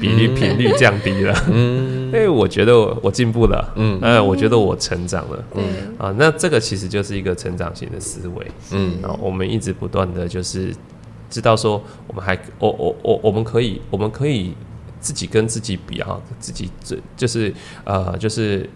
[0.00, 2.06] 比例频率降低了，嗯。
[2.08, 3.98] 因为我觉得我我进步了，嗯。
[4.00, 5.64] 呃，我觉得我成长了，嗯，
[5.98, 9.02] 啊，那这个其实就是一个成长型的思维，嗯。
[9.02, 10.74] 啊，我们一直不断的就是
[11.28, 14.54] 知道说，我们还我我我我们可以我们可以
[15.00, 17.52] 自己跟自己比啊，自己这就是
[17.84, 18.68] 呃就是呃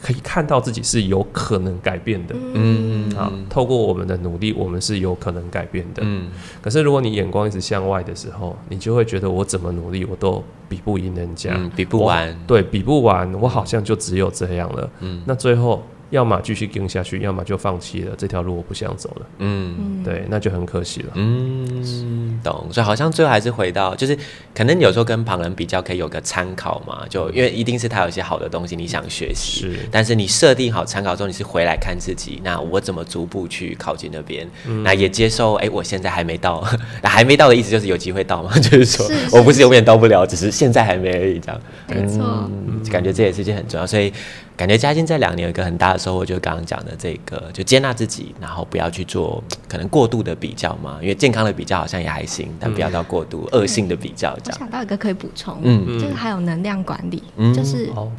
[0.00, 6.02] 可以看到自己是有可能改变的，嗯啊，透过我们的努力，我们是有可能改变的。
[6.04, 6.28] 嗯。
[6.62, 12.36] 可是如果你眼光一直向外的时候，你就会觉得我怎么努力我都比不赢人家，嗯比不完。
[12.46, 14.88] 对比不完，我好像就只有这样了。
[15.00, 15.22] 嗯。
[15.26, 19.26] 那最后要么继续跟下去，要么就放弃了，这条路我不想走了。
[19.38, 21.12] 嗯嗯，对，那就很可惜了。
[21.14, 22.66] 嗯，懂。
[22.72, 24.16] 所以好像最后还是回到，就是
[24.54, 27.04] 可能有时候跟旁人比较，可以有个参考嘛。
[27.08, 34.48] 就因为一定是他有一些好的东西你想学习，是但是你设定好参考之后，你是回来看自己，那我怎么逐步去靠近那边？
[34.66, 36.66] 嗯那也接受，哎、我现在还没到，
[37.02, 41.60] 那还没到的意思就是有机会到嘛，就是说是是我不是永远到不了，只是现在还没而已，这样。
[41.88, 44.12] 没错，嗯，感觉这也是一件很重要，所以
[44.58, 54.58] 感觉嘉欣这两年有一个很大的收获，就是刚刚讲的这个，就接纳自己，然后不要去做可能过度的比较嘛，因为健康的比较好像也还行，但不要到过度恶性的比较这样。
[54.60, 55.96] 我想到一个可以补充，嗯。
[56.00, 58.10] 就是还有能量管理，嗯就是哦，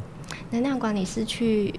[0.51, 1.77] 能量管理是去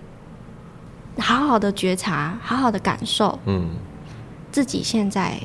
[1.16, 3.66] 好好的觉察，好好的感受嗯。
[4.52, 5.40] 自己现在，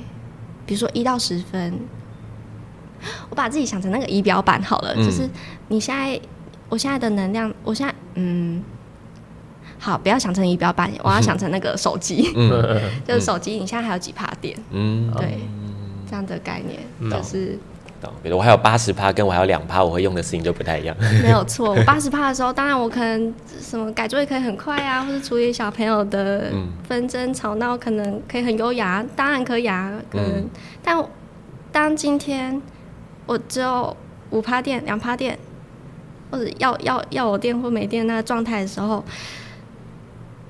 [0.66, 1.80] 比如说一到十分，
[3.30, 5.06] 我把自己想成那个仪表板好了，嗯。
[5.06, 5.30] 就是
[5.70, 6.20] 你现在，
[6.68, 8.62] 我现在的能量，我现在，嗯，
[9.78, 12.50] 好，不要想成仪表板，我要想成那个手机，嗯
[13.08, 14.58] 就是手机，你现在还有几趴电？
[14.72, 15.40] 嗯，对，
[16.10, 17.58] 这样的概念、嗯就是
[18.02, 18.12] 懂。
[18.24, 20.96] 比如我还有八十趴，跟我还有两趴，我会用的事情就不太一样。
[21.22, 21.74] 没有错。
[21.74, 29.92] 我八十趴的时候，当然我可能什么改作业可以很快啊，或者处理小朋友的嗯纷争吵闹，可能可以很优雅，当然可以啊。
[30.10, 30.50] 可能，嗯
[30.84, 31.04] 但
[31.72, 32.62] 当今天
[33.26, 33.96] 我只有
[34.30, 35.38] 五趴电、两趴电，
[36.32, 39.04] 或者要要要我电或没电那个状态的时候，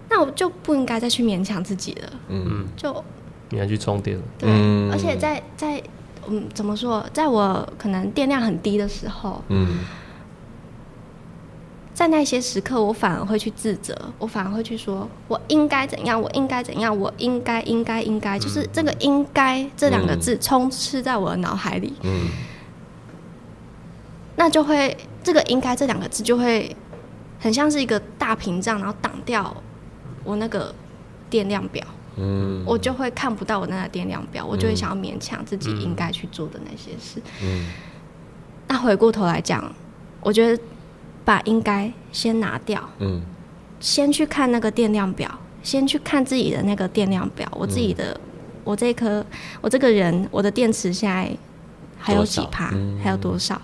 [0.10, 2.10] 那我就不应该再去勉强自己了。
[2.30, 2.66] 嗯。
[2.76, 3.04] 就
[3.50, 4.24] 你要去充电了。
[4.38, 4.92] 对，嗯。
[4.92, 5.82] 而且在在
[6.28, 9.80] 嗯，怎么说，在我可能电量很低的时候，嗯。
[11.94, 22.28] 在那些时刻，我反而会去自责，我反而会去说，我应该怎样，我应该怎样，我应该应该应该，就是这个“应该”这两个字充斥在我的脑海里，嗯。
[24.36, 26.76] 那就会这个“应该”这两个字就会
[27.40, 29.56] 很像是一个大屏障，然后挡掉
[30.26, 30.76] 我那个
[31.30, 31.86] 电量表，
[32.18, 32.62] 嗯。
[32.66, 37.22] 我就会看不到我那个电量表，我就会想要勉强自己应该去做的那些事。
[37.42, 37.68] 嗯。
[38.68, 39.74] 那回过头来讲，
[40.20, 40.62] 我觉得
[41.24, 42.84] 把“应该”先拿掉。
[43.00, 43.22] 嗯。
[43.80, 45.30] 先去看那个电量表，
[45.62, 47.48] 先去看自己的那个电量表。
[47.52, 48.20] 我自己的，
[48.64, 49.24] 我这颗，
[49.62, 51.30] 我这个人，我的电池现在
[52.00, 52.74] 还有几趴，
[53.04, 53.62] 还有多少，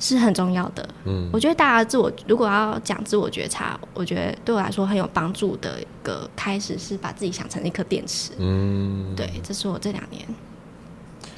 [0.00, 0.88] 是很重要的。
[1.04, 8.32] 嗯，我觉得大家自我如果要讲自我觉察，我觉得对我来说很有帮助的一个开始是把自己想成一颗电池。
[8.38, 10.26] 嗯，对，这是我这两年。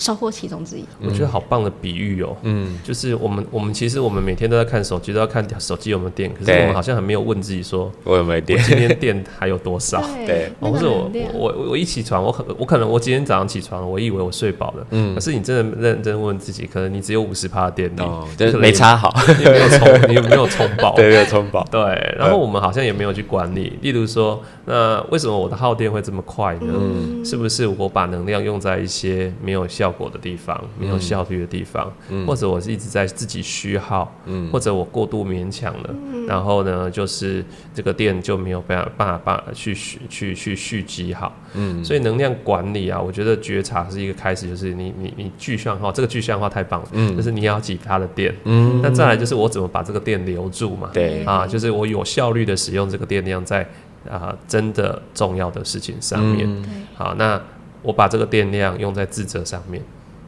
[0.03, 2.37] 收获其中之一，我觉得好棒的比喻哦。
[2.43, 6.29] 嗯，就是我们我们其实我们每天都在看手机，都要看手机有没有电。
[6.35, 8.59] 可是我们好像还没有问自己说，我有没有电？
[8.59, 10.03] 我今天电还有多少？
[10.27, 14.87] 对，或是我我我一起床，我可我可能我今天早上起床，我以为我睡饱了。
[14.91, 18.03] 嗯，可是你真的认真问自己，可能你只有五十帕的电力，
[18.37, 20.97] 就是没插好，你没有充， 你有没有充饱？
[20.97, 21.65] 对，没有充饱。
[21.71, 21.81] 对，
[22.19, 23.79] 然后我们好像也没有去管理。
[23.83, 26.73] 例如说，那为什么我的耗电会这么快呢？
[26.73, 30.59] 嗯，是不是我把能量用在一些没有效果的地方？
[30.79, 39.75] 没有效率的地方，嗯、或者我是一直在自己虚耗，嗯、或者我过度勉强了，嗯、然后呢，就是这个电就没有办法办法办法去
[40.09, 53.67] 去去蓄积好，嗯，所以能量管理啊，我觉得觉察是一个开始，就是你你你具象化，这个具象化太棒了，嗯，就是你要几趴的电，嗯，那再来就是我怎么把这个电留住嘛，对，啊，就是我有效率的使用这个电量在
[54.11, 57.41] 啊真的重要的事情上面，嗯、好，那
[57.83, 59.83] 我把这个电量用在自责上面。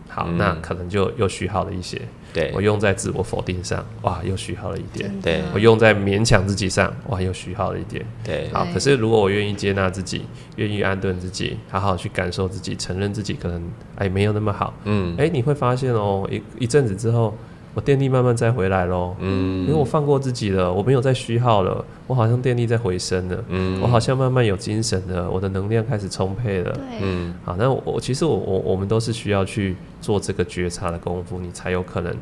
[0.08, 2.00] 好，那可能就又虚耗了一些。
[2.32, 5.12] 对，我用在自我否定上，哇，又虚耗了一点。
[5.20, 8.04] 对，我用在勉强自己上，哇，又虚耗了一点。
[8.22, 10.24] 对，好，可是如果我愿意接纳自己，
[10.54, 13.62] 愿意安顿自己，好好去感受自己，承认自己可能
[13.96, 14.72] 哎没有那么好。
[14.84, 17.36] 嗯，哎，你会发现哦，一一阵子之后。
[17.74, 32.14] 我电力慢慢再回来喽，嗯，因为我放过自己了，我没有再虚耗了，我好像电力在回升了，嗯，我好像慢慢有精神了，我的能量开始充沛了，对，嗯，好，那我其实我我我们都是需要去做这个觉察的功夫，你才有可能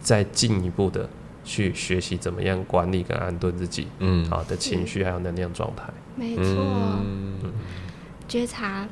[0.00, 1.08] 再进一步的
[1.42, 5.84] 去学习怎么样管理跟安顿自己，嗯，好的情绪还有能量状态，
[6.16, 7.38] 没错，嗯，
[8.28, 8.86] 觉察。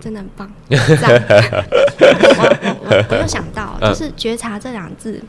[0.00, 0.76] 真的很棒， 我
[2.62, 5.22] 我我我又想到，就是觉察这两字，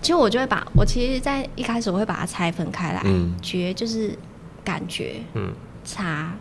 [0.00, 3.02] 其实我就会把我其实，在一开始我会把它拆分开来，
[3.42, 4.16] 觉就是
[4.62, 5.16] 感觉，
[5.84, 6.32] 察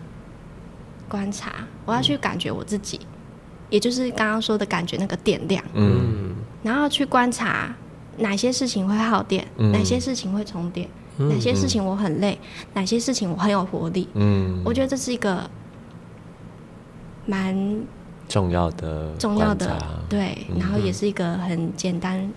[1.07, 1.53] 观察，
[1.85, 2.99] 我要去感觉我自己，
[3.69, 7.73] 也就是刚刚说的感觉那个电量，嗯，然后去观察
[8.17, 10.87] 哪些事情会耗电，哪些事情会充电，
[11.17, 12.37] 哪些事情我很累，
[12.73, 15.49] 哪些事情我很有活力，嗯，我觉得这是一个。
[17.29, 17.55] 蛮
[18.27, 19.77] 重要的，重要的，
[20.09, 22.31] 对，然后也是一个很简单。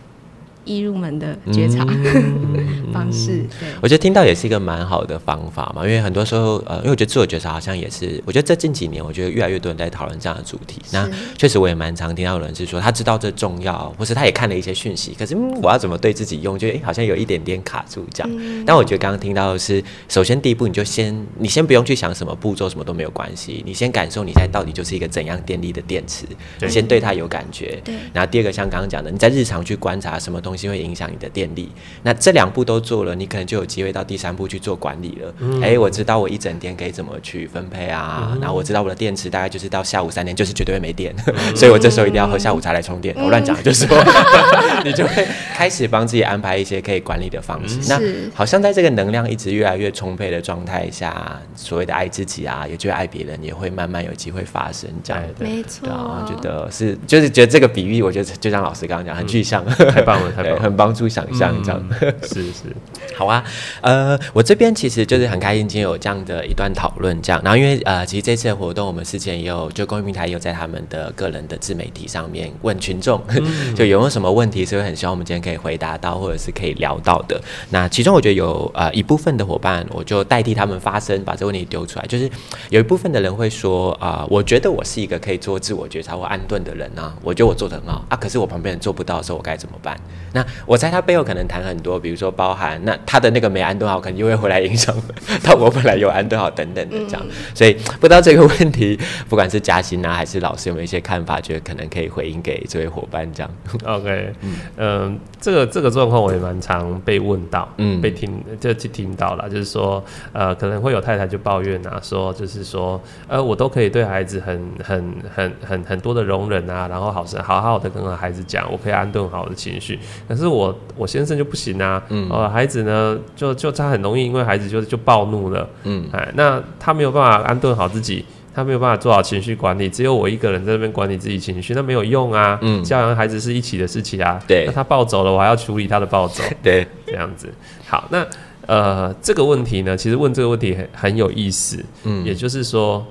[0.65, 5.83] 易入门的觉察、嗯、 方式，对，我觉得听到也是一个蛮好的方法嘛。
[5.85, 10.81] 因为很多时候，呃，因为我觉得自我觉察好像也是，我觉得这近几年，我觉得越来越多人在讨论这样的主题。
[10.93, 18.31] 那确实，我也蛮常听到有人是说，他知道这重要，或是他也看了一些讯息，可是、嗯、我要怎么对自己用，就、欸、好像有一点点卡住这样。
[18.33, 26.25] 嗯、但我觉得刚刚听到的是，首先第一步，你就先，你先不用去想什么步骤，什么都没有关系，你先感受你现在到底就是一个怎样电力的电池，
[26.61, 27.81] 你先对它有感觉。
[27.85, 27.95] 对。
[28.13, 30.52] 然后第二个，像刚刚讲的，你在日常去观察什么东西。
[30.53, 31.71] 东西会影响你的电力，
[32.03, 35.29] 那这两步都做了，你可能就有机会到第三步去做管理了。
[35.29, 35.63] 哎、嗯。
[35.63, 43.15] 欸，我知道我一整天可以怎么去分配啊，然后、嗯、我知道我的电池大概就是到下午三点就是绝对会没电，嗯、 所以我这时候一定要喝下午茶来充电。
[43.17, 43.87] 嗯、我乱讲，就是。
[43.87, 43.99] 说
[44.85, 47.79] 你就会开始帮自己安排一些可以管理的方式。
[47.81, 55.45] 嗯、那好像在这个能量一直越来越充沛的状态下，所谓的爱自己啊，也就爱别人，也会慢慢有机会发生这样的。
[55.45, 62.65] 没错，我觉得是，就是觉得这个比喻，我觉得就像老师刚刚讲，很具象，嗯、 太棒了，对，很帮助想象这样，嗯、是是，
[63.17, 63.45] 好啊。
[63.81, 67.41] 呃，我这边其实就是很开心，今天有这样的一段讨论，这样。
[67.45, 77.41] 然后因为呃，其实这次的活动，我们事前也有就公益平台也有在他们的个人的自媒体上面问群众，嗯、 就有没有什么问题，是会很希望我们今天可以回答到，或者是可以聊到的。
[77.71, 82.07] 那其中我觉得有呃一部分的伙伴，我就代替他们发声，把这个问题丢出来。
[82.07, 82.31] 就是
[82.71, 89.99] 有一部分的人会说啊、呃，我觉得我是一个可以做自我觉察或安顿的人啊，我觉得我做的很好啊，可是我旁边人做不到的时候，我该怎么办？
[90.33, 94.95] 那我猜他背后可能谈很多，比如说包含那他的那个没安顿好，可能就会回来影响
[95.45, 97.23] 到我本来有安顿好等等的这样。
[97.25, 103.51] 嗯、所以不知道这个问题，不管是嘉欣啊还是老师有没有一些看法，觉得可能可以回应给这位伙伴这样。
[103.85, 128.25] OK，嗯、呃，这个这个状况我也蛮常被问到，嗯，被听就去听到了，就是说呃可能会有太太就抱怨啊，说就是说呃我都可以对孩子很很很很很多的容忍啊，然后好生好好的跟孩子讲，我可以安顿好我的情绪，可是我我先生就不行啊，嗯，呃，孩子呢，就就他很容易，因为孩子就就暴怒了，嗯，哎，那他没有办法安顿好自己，
[128.55, 137.53] 他没有办法做好情绪管理，只有我一个人在那边管理自己情绪，那没有用啊，嗯，教养孩子是一起的事情啊，对，那他暴走了，我还要处理他的暴走， 对，这样子，
[137.87, 138.27] 好，那
[138.67, 143.05] 呃，这个问题呢，其实问这个问题很很有意思，嗯，也就是说，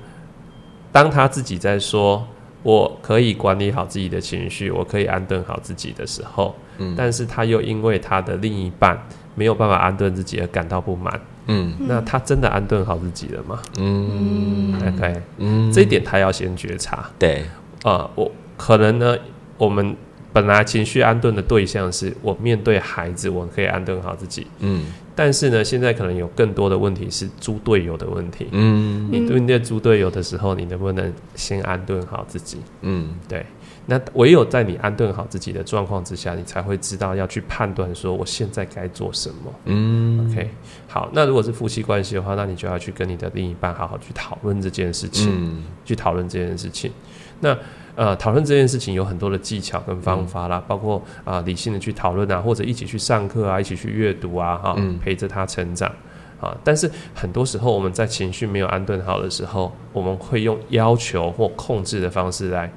[0.91, 2.25] 当他自己在说。
[2.63, 8.95] 我可以管理好自己的情绪，我可以安顿好自己的时候，嗯，但是他又因为他的另一半
[9.33, 13.59] 没有办法安顿自己而感到不满，嗯，那他真的安顿好自己了吗？
[13.79, 17.43] 嗯，OK，嗯，这一点他要先觉察，对，
[17.83, 19.17] 呃，我可能呢，
[19.57, 19.95] 我们。
[20.33, 24.47] 本来情绪安顿的对象是我面对孩子，我可以安顿好自己。
[24.59, 28.47] 嗯，但是呢，现在可能有更多的问题是猪队友的问题。
[28.53, 32.59] 嗯，你对面猪队友的时候，你能不能先安顿好自己？
[32.79, 33.45] 嗯，对。
[33.86, 39.53] 那唯有在你安顿好自己的状况之下，你才会知道要去判断说我现在该做什么。
[39.65, 40.49] 嗯，OK。
[40.88, 46.91] 好，那如果是夫妻关系的话，那你就要去跟你的另一半好好去讨论这件事情，嗯、去讨论这件事情。
[47.39, 47.57] 那。
[47.93, 55.91] 呃，讨论这件事情有很多的技巧跟方法啦，嗯、包括啊、呃、理性的去讨论啊，或者一起去上课啊，一起去阅读啊，哈、嗯，陪着他成长
[56.39, 56.55] 啊。
[56.63, 62.71] 但是很多时候我们在情绪没有安顿好的时候，我们会用要求或控制的方式来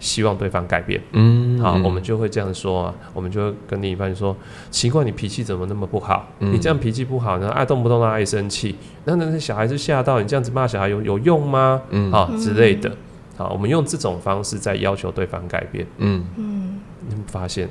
[0.00, 1.00] 希望对方改变。
[1.12, 4.36] 嗯，好，我们就会这样说啊，我们就会跟另一半说：
[4.70, 6.28] 奇怪，你脾气怎么那么不好？
[6.40, 8.74] 嗯、你这样脾气不好呢，爱动不动的爱生气，
[9.04, 11.80] 那那小孩子吓到你这样子骂小孩有有用吗？
[11.90, 12.90] 嗯，啊之类的。
[13.36, 15.86] 好，我们用这种方式在要求对方改变。
[15.98, 17.68] 嗯嗯，你们发现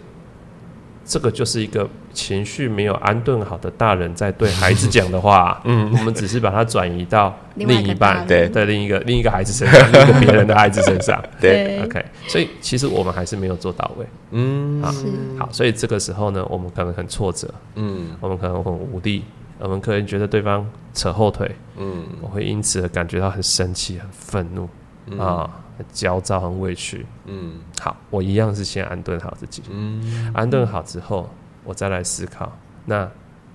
[1.10, 5.60] 这个就是一个情绪没有安顿好的大人在对孩子讲的话。
[5.66, 11.20] 嗯，我们只是把它转移到另一半，对，在另一个另一个孩子身上，另一个别人的孩子身上。
[11.42, 12.06] 对，OK。
[12.28, 14.06] 所以其实我们还是没有做到位。
[14.30, 14.94] 嗯，好，
[15.40, 15.50] 好。
[15.52, 17.52] 所以这个时候呢，我们可能很挫折。
[17.74, 19.24] 嗯，我们可能很无力，
[19.58, 21.50] 我们可能觉得对方扯后腿。
[21.78, 24.70] 嗯，我会因此而感觉到很生气、很愤怒。
[25.18, 27.06] 啊，很焦躁，很委屈。
[27.26, 29.64] 嗯，好，我一样是先安顿好自己。
[29.70, 31.30] 嗯，安顿好之后，
[31.64, 32.52] 我再来思考，
[32.86, 33.10] 那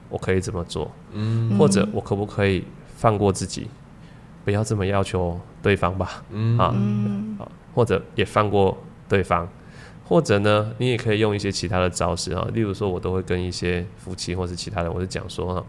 [0.08, 0.90] 我可以怎么做？
[1.12, 2.64] 嗯，或者我可不可以
[2.96, 3.68] 放过自己，
[4.44, 6.22] 不要这么要求对方吧？
[6.30, 6.74] 嗯，啊，
[7.38, 8.76] 好，或者也放过
[9.08, 9.48] 对方，
[10.04, 15.64] 或者呢，你也可以用一些其他的招式啊，例如说，我都会跟一些夫妻或是其他人，我就讲说哈。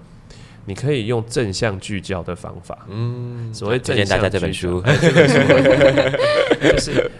[0.65, 4.81] 你可以用正向聚焦的方法，嗯，所谓正向聚焦，这本书，
[6.61, 7.11] 就是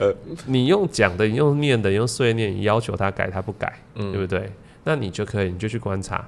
[0.45, 4.51] 你用讲的，你用念的，你用碎念，你要求他改，他不改，嗯，对不对？
[4.83, 6.27] 那你就可以，你就去观察。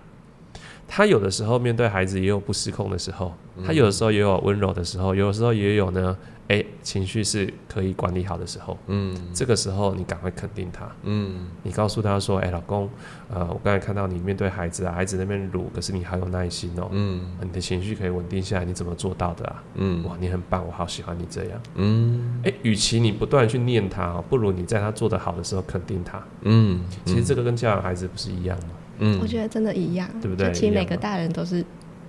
[0.88, 3.34] 他有的时候面对孩子也有不失控的时候，
[3.66, 6.16] 他有的时候也有温柔的时候，有的时候也有呢，
[6.50, 12.90] 哎、欸，情绪是可以管理好的时候，嗯，这个时候你赶快肯定他，嗯，你告诉他说，哎、欸，老公，
[13.30, 19.64] 呃，我刚才看到你面对孩子啊，孩子那边辱，可是你好有耐心哦，嗯，你的情绪可以稳定下来，你怎么做到的啊？
[19.76, 28.70] 嗯，哇，你很棒，我好喜欢你这样，嗯，哎、欸，与其你不断去念他，不如你在他做得好的时候肯定他，嗯，其实这个跟教养孩子不是一样吗？
[29.00, 30.50] 嗯，我觉得真的一样，对不对？
[30.54, 31.64] 其实每个大人都是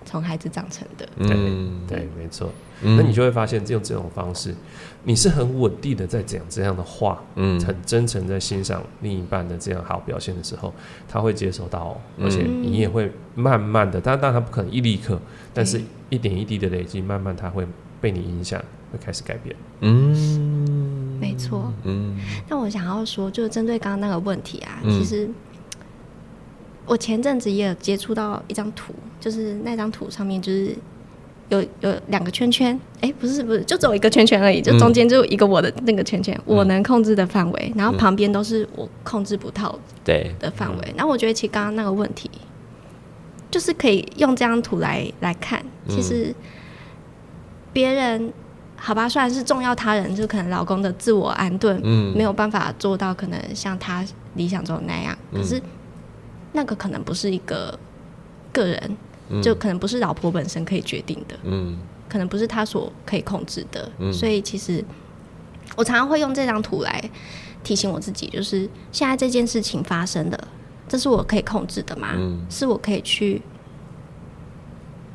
[0.04, 1.08] 从孩子长成的。
[1.16, 2.52] 嗯，对，对，没错。
[2.82, 4.54] 嗯、那你就会发现，用这种方式，
[5.04, 10.72] 你是很稳定的在讲这样的话，嗯，很真诚在欣赏另一半的这样好表现的时候，
[11.08, 15.20] 他会接受到、哦，而且你也会慢慢的，但但他不可能一立刻，
[15.52, 17.66] 但是一点一滴的累积，慢慢他会
[18.00, 18.60] 被你影响，
[18.92, 19.54] 会开始改变。
[19.80, 21.72] 嗯，没错。
[21.84, 22.16] 嗯，
[22.48, 25.28] 那我想要说，就是针对刚刚那个问题啊，其实。
[26.90, 30.74] 我前阵子也有接触到一张图，就是那张图上面就是
[31.48, 40.94] 有有两个圈圈，哎、欸，不是不是，就只有一个圈圈而已，就中间就一个我的那个圈圈，嗯、我能控制的范围，然后旁边都是我控制不到对的范围。
[40.96, 42.30] 然后我觉得其实刚刚那个问题，
[43.50, 46.34] 就是可以用这张图来来看，其实
[47.72, 48.32] 别人
[48.76, 55.60] 好吧，虽然是重要他人，就可能老公的自我安顿，嗯，没有办法做到可能像他理想中的那样，可是。
[56.50, 57.78] 那个可能不是一个
[58.54, 58.96] 个人，嗯、
[59.42, 64.84] 就可能不是老婆本身可以决定的，嗯，可能不是他所可以控制的，嗯、所以其实
[65.76, 67.10] 我常常会用这张图来
[67.62, 70.48] 提醒我自己，就是现在这件事情发生的，
[70.88, 72.14] 这是我可以控制的吗？
[72.16, 73.42] 嗯、是我可以去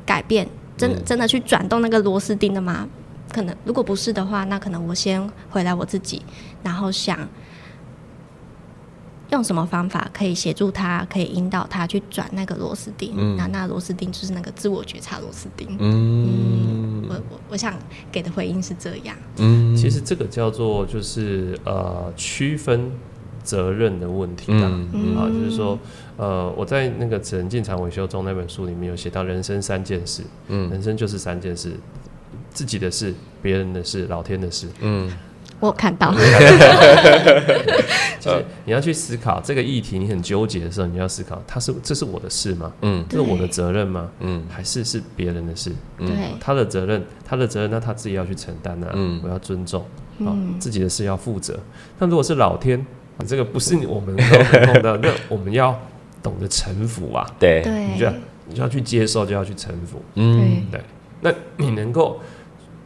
[0.06, 2.88] 改变，真的真的去转动那个螺丝钉的吗？
[3.32, 6.22] 可能如果不是的话，那可能我先回来我自己，
[6.62, 7.18] 然后想。
[9.30, 13.14] 用什么方法可以协助他，可以引导他去转那个螺丝钉？
[13.16, 15.66] 嗯，那那螺丝钉就是那个自我觉察螺丝钉。
[15.80, 17.74] 嗯，嗯，我我我想
[18.12, 19.16] 给的回应是这样。
[19.38, 22.92] 嗯，其实这个叫做就是呃区分
[23.42, 25.78] 责任的问题啊，嗯、啊，就是说
[26.16, 31.72] 呃我在那个《只能进场维修中》那本书里面有写到人生三件事，嗯，人生就是三件事：
[32.50, 33.12] 自己的事、
[33.42, 34.68] 别人的事、老天的事。
[34.80, 35.10] 嗯。
[35.60, 36.12] 我看到，
[38.20, 42.72] 就是你要去思考这个议题，你很纠结的时候，你要思考，他是这是我的事吗？
[42.82, 44.10] 嗯，这是我的责任吗？
[44.20, 45.72] 嗯，还是是别人的事？
[45.98, 48.90] 对，他的责任，他的责任，那他自己要去承担啊。
[48.92, 49.80] 嗯，我要尊重。
[50.20, 51.58] 啊、嗯，自己的事要负责。
[51.98, 52.86] 那如果是老天，
[53.26, 54.36] 这个不是我们能够
[54.66, 55.76] 碰到， 那我们要
[56.22, 57.26] 懂得臣服啊。
[57.38, 58.12] 对，你就要
[58.46, 60.00] 你就要去接受，就要去臣服。
[60.14, 60.80] 嗯，对。
[61.20, 62.20] 那你能够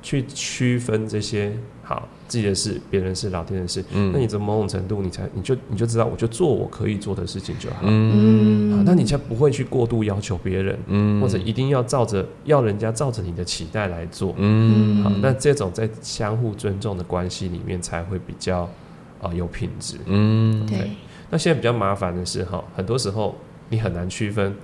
[0.00, 1.52] 去区分这些
[1.82, 2.08] 好。
[2.28, 3.82] 自己的事，别人事，老天的事。
[3.92, 7.76] 嗯，那你从某种程度，你才你就你就知道，我就做我可以做的事情就好。
[7.82, 14.34] 嗯，好，那你才不会去过度要求别人，嗯，或者一定要照着要人家照着你的期待来做。
[14.36, 18.60] 嗯，好，那这种在相互尊重的关系里面才会比较
[19.20, 19.96] 啊、呃、有品质。
[20.04, 20.90] 嗯，对。
[21.30, 23.34] 那现在比较麻烦的是哈，很多时候
[23.70, 24.54] 你很难区分。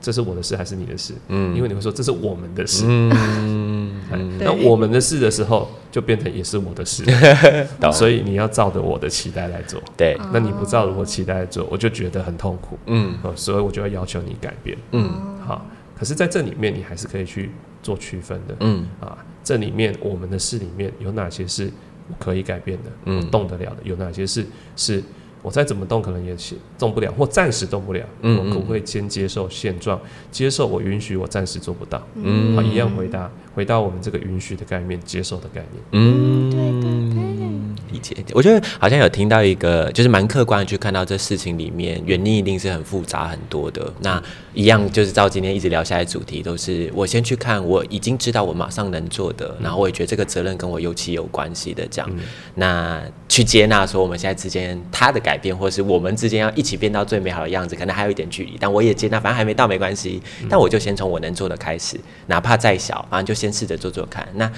[0.00, 1.12] 这是我的事还是你的事？
[1.26, 2.84] 嗯，因为你会说这是我们的事。
[2.86, 4.00] 嗯，
[4.38, 7.04] 那我们的事的时候，就变成也是我的事。
[7.92, 9.82] 所以你要照着我的期待来做。
[9.96, 12.78] 对，那你不照着我期待来做，我就觉得很痛苦。
[12.86, 14.76] 嗯，所以我就要要求你改变。
[14.92, 15.64] 嗯，好。
[15.98, 17.50] 可是在这里面，你还是可以去
[17.82, 18.56] 做区分的。
[18.60, 21.70] 嗯，啊，这里面我们的事里面有哪些是
[22.18, 22.90] 可以改变的？
[23.06, 25.02] 嗯，动得了的有哪些是是？
[25.42, 26.36] 我再怎么动，可能也
[26.78, 28.04] 动不了，或暂时动不了。
[28.22, 32.04] 嗯，我可不可以先接受现状，接受我允许我暂时做不到？
[32.14, 35.82] 嗯，好，一样回答，回到我们这个允许的概念，接受的概念。
[35.92, 38.16] 嗯，对对对，理解。
[38.32, 43.92] 我觉得好像有听到一个，就是蛮客观的去看到这事情里面原因一定是很复杂很多的。
[44.00, 44.22] 那
[44.54, 52.10] 一样就是照今天一直聊下来主题，都是我先去看我已经知道我马上能做的，然后我也觉得这个责任跟我尤其有关系的这样。
[52.56, 53.00] 那
[53.38, 55.22] 去接纳说我们现在之间他的。
[55.28, 60.22] 改变，或是我们之间要一起变到最美好的样子，可能还有一点距离，但我也接纳，反正还没到，没关系。
[60.48, 64.26] 但我就先从我能做的开始，哪怕再小，反正就先试着做做看。
[64.34, 64.50] 那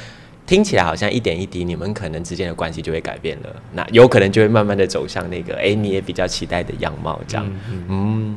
[0.47, 3.49] 听起来好像一点一滴，你们可能之间的关系就会改变了。
[3.72, 7.84] 那有可能就会慢慢的走向那个，哎、欸，你也比较期待的样貌，这样，嗯。
[7.88, 8.36] 嗯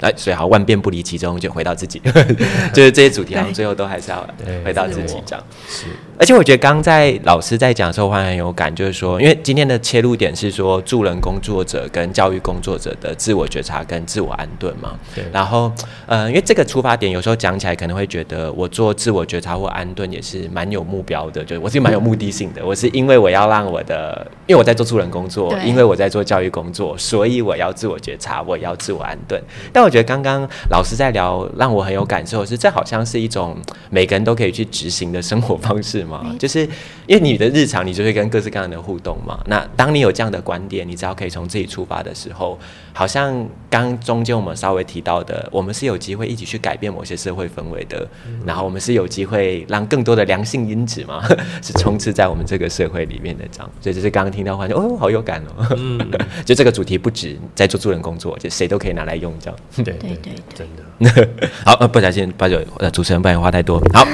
[0.00, 2.00] 哎，所以好，万变不离其宗，就回到自己，
[2.72, 4.24] 就是这些主题，好像最后都还是要
[4.64, 5.44] 回到自己这样。
[5.68, 5.86] 是，
[6.16, 14.96] 而且我觉得刚在老师在讲的时候，我很有感，就是说，因为今天的切入点是说助人工作者跟教育工作者的自我觉察跟自我安顿嘛。
[15.16, 15.24] 对。
[15.32, 15.72] 然后，
[16.06, 22.64] 呃，因为这个出发点有时候讲起来可能会觉得，我做自我觉察或安顿也是蛮有目标的，就是我是蛮有目的性的。
[22.64, 29.42] 我是因为我要让我的，因为我在做助人工作，因为我在做教育工作，所以我要自我觉察，我要自我安顿。
[29.72, 33.56] 但我觉得刚刚老师在聊，让我很有感受的是，这好像是一种
[33.88, 36.36] 每个人都可以去执行的生活方式嘛。
[36.38, 36.60] 就是
[37.06, 39.40] 因为你的日常，你就会跟各式各样的互动嘛。
[39.46, 42.58] 那当你有这样的观点，你只要可以从自己出发的时候，
[42.92, 48.06] 好像刚中间我们稍微提到的，我们是有机会一起去改变某些社会氛围的。
[48.44, 51.22] 然后我们是有机会让更多的良性因子嘛，
[51.62, 53.70] 是充斥在我们这个社会里面的这样。
[53.80, 55.66] 所以这是刚刚听到话就，哦，好有感哦。
[55.76, 55.98] 嗯，
[56.44, 59.58] 就这个主题不止在做助人工作，就谁都可以拿来用这样。
[59.84, 59.98] 对。
[59.98, 61.28] 对对，真的
[61.64, 63.78] 好，呃，不小心把酒呃主持人不然话太多。
[63.92, 64.06] 好，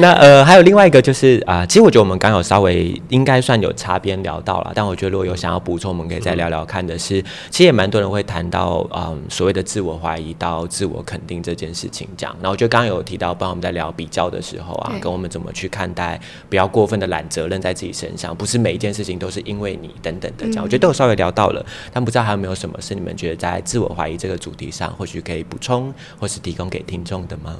[0.00, 12.36] 那呃还有另外一个就是啊、呃，其实我觉得我们刚有稍微应该算有擦边聊到了，但我觉得如果有想要补充，我们可以再聊聊看的是，其实也蛮多人会谈到嗯、呃、所谓的自我怀疑到自我肯定这件事情这样。
[12.40, 20.64] 那我觉得刚刚有提到，帮我们在聊比较的时候啊，跟我们怎么去看待，不要过分的揽责任在自己身上，不是每一件事情都是因为你等等的这样。
[20.64, 27.56] 我觉得都有稍微聊到了，但不知道还有没有什么是你们觉得在自我怀疑这个主题上，或许可以补充或是提供给听众的吗？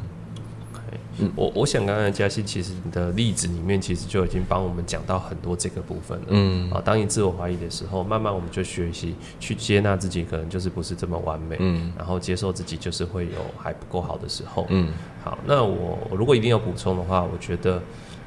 [1.19, 6.27] 嗯，我我想刚刚嘉欣其实你的例子里面，其实就已经帮我们讲到很多这个部分了。
[6.29, 11.57] 嗯，啊，当你自我怀疑的时候，慢慢我们就学习去接纳自己，可能就是不是这么完美。
[11.59, 14.67] 嗯，然后接受自己就是会有还不够好的时候。
[14.69, 14.93] 嗯，
[15.25, 17.83] 好，那我我如果一定要补充的话，我觉得，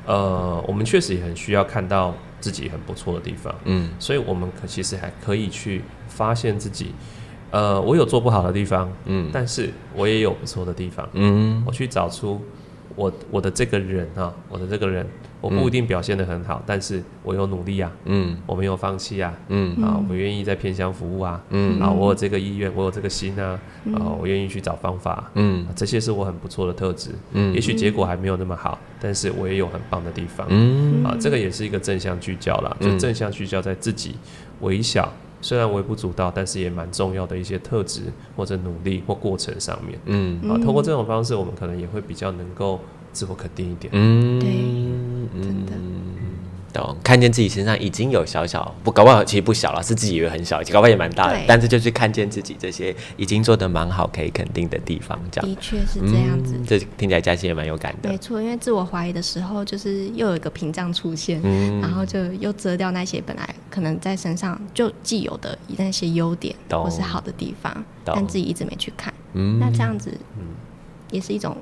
[0.10, 3.54] 呃，我们确实也很需要看到自己很不错的地方。
[3.66, 6.96] 嗯，所以我们可其实还可以去发现自己。
[7.52, 12.42] 呃，我有做不好的地方，嗯，但是我也有不错的地方，嗯，我去找出
[12.96, 15.06] 我我的这个人啊，我的这个人，
[15.42, 23.60] 我不一定表现得很好，嗯，但是我有努力啊，嗯，我没有放弃啊，嗯，啊，我愿意在偏乡服务啊，嗯，啊，我有这个意愿，我有这个心啊，
[23.94, 34.16] 啊，我愿意去找方法，嗯，这些是我很不错的特质，嗯，也许结果还没有那么好，但是我也有很棒的地方，嗯，啊，这个也是一个正向聚焦啦，就正向聚焦在自己
[34.62, 35.12] 微小。
[35.42, 38.02] 虽然微不足道，但是也蛮重要的一些特质
[38.36, 42.78] 或者努力或过程上面，嗯，啊，通过这种方式，我们可能也会比较能够
[43.12, 44.50] 自我肯定一点，嗯，对，
[45.42, 45.74] 真的。
[46.72, 51.40] 懂，看见自己身上已经有小小不，搞不好其实不小了，是自己以为很小，搞不好也蛮大的。
[51.48, 56.54] 但是就是看见自己这些已经做的蛮好，可以肯定的地方，这样的确是这样子。
[56.56, 58.10] 嗯、这听起来嘉欣也蛮有感的。
[58.12, 69.12] 没错，因为自我怀疑的时候，就是又有一个屏障出现，嗯，然后就又遮掉那些本来可能在身上就既有的那些优点或是好的地方，但自己一直没去看。
[69.34, 70.46] 嗯，那这样子，嗯，
[71.10, 71.58] 也是一种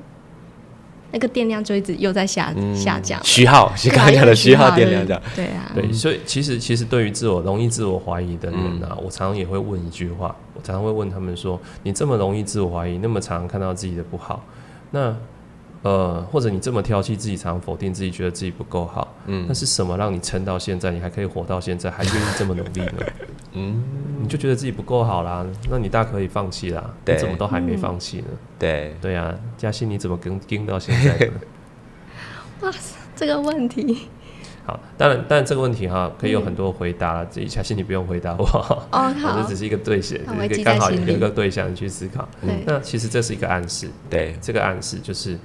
[1.12, 5.22] 那个电量就一直又在下、嗯、下降，虚耗，是刚刚讲的虚耗电量这样。
[5.36, 14.44] 对啊，对，所以其实其实对于自我容易自我怀疑的人啊，嗯、我常常也会问一句话，我常常会问他们说：你这么容易自我怀疑，那么常常看到自己的不好，
[14.92, 15.16] 那
[15.84, 22.94] 呃，或者你这么挑剔自己，常常否定自己，觉得自己不够好，嗯，那是什么让你撑到现在，你还可以活到现在，还愿意这么努力呢？
[23.54, 23.84] 嗯，
[24.22, 26.94] 你就觉得自己不够好啦，那你大可以放弃啦。
[27.06, 28.26] 对，你怎么都还没放弃呢？
[28.30, 31.34] 嗯、对，对啊，嘉欣你怎么跟跟到现在呢？
[32.62, 34.08] 哇塞，这个问题。
[34.66, 37.24] 好，当然，当然这个问题哈，可以有很多回答。
[37.24, 38.44] 这嘉欣你不用回答我，
[38.92, 42.28] 哦，好，这只是一个对象，一个刚好有一个对象你去思考。
[42.42, 43.90] 对，那其实这是一个暗示。
[44.10, 45.40] 对，这个暗示就是，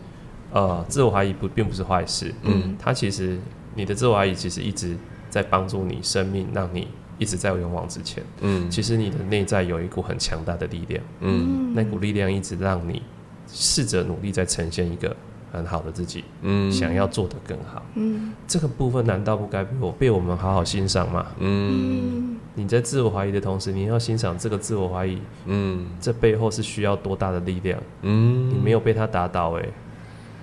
[0.52, 2.32] 呃，自我怀疑不并不是坏事。
[2.42, 3.38] 嗯，它其实
[3.74, 4.96] 你的自我怀疑其实一直
[5.28, 6.88] 在帮助你生命，让你
[7.18, 8.22] 一直在勇往直前。
[8.40, 11.02] 嗯，其实你的内在有一股很强大的力量。
[11.20, 13.02] 嗯，那股力量一直让你
[13.48, 15.14] 试着努力在呈现一个。
[15.54, 21.26] 很好的自己，嗯，想要做得更好，嗯，这个部分难道不该被我被我们好好欣赏吗？
[21.40, 27.78] 嗯，你在自我怀疑的同时，你要欣赏这个自我怀疑，嗯，这背后是需要多大的力量？
[28.00, 29.68] 嗯，你没有被他打倒，哎，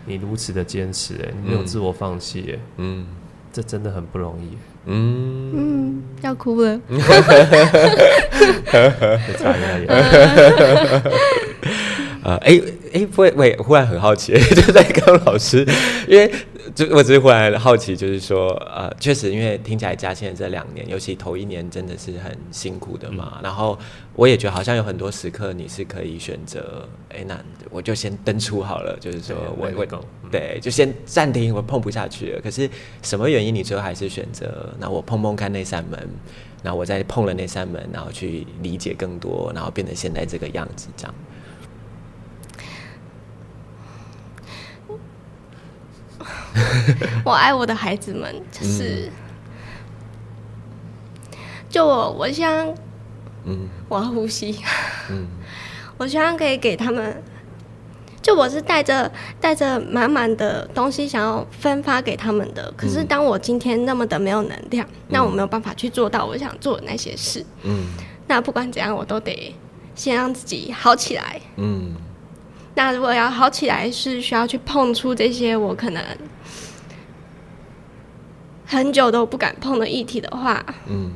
[0.10, 3.06] 你如此的坚持，哎，你没有自我放弃，哎，嗯，
[3.54, 4.58] 这真的很不容易，
[4.88, 5.52] 嗯。
[5.54, 6.82] 嗯，要哭了，
[9.38, 9.88] 擦一下眼，
[12.24, 12.60] 呃，哎。
[12.92, 15.64] 哎，不会，我忽然很好奇， 就在跟老师，
[16.08, 16.32] 因为
[16.76, 23.34] 就我只是忽然好奇，就是说，呃，确实，因为听起来嘉欣这两年，尤其头一年，真的是很辛苦的嘛。
[23.38, 23.78] 嗯、然后
[24.16, 27.40] 我也觉得好像有很多时刻，你是可以选择，哎，那
[27.70, 29.88] 我就先登出好了，就是说我会，
[30.32, 32.42] 对，就先暂停，我碰不下去了。
[32.42, 32.70] 可是
[33.02, 36.08] 什么原因，你最后还是选择，那我碰碰看那扇门，
[36.62, 41.16] 然后我再碰了那扇门，然后去理解更多，然后变成现在这个样子，这样。
[47.24, 49.10] 我爱我的孩子们，就是，
[51.70, 52.74] 就我，我希望，
[53.46, 54.60] 嗯，我要呼吸，
[55.10, 55.28] 嗯，
[55.98, 57.22] 我希望可以给他们，
[58.22, 62.72] 就我是带着带着满满的东西想要分发给他们的。
[62.76, 67.88] 可是当我今天那么的没有能量，那我没有办法去做到我想做的那些事，嗯，
[68.28, 69.56] 那不管怎样，我都得
[69.96, 71.96] 先让自己好起来，嗯。
[72.76, 76.02] 那如果要好起来，是需要去碰触这些我可能
[78.72, 81.12] 很久都不敢碰的议题的话，嗯，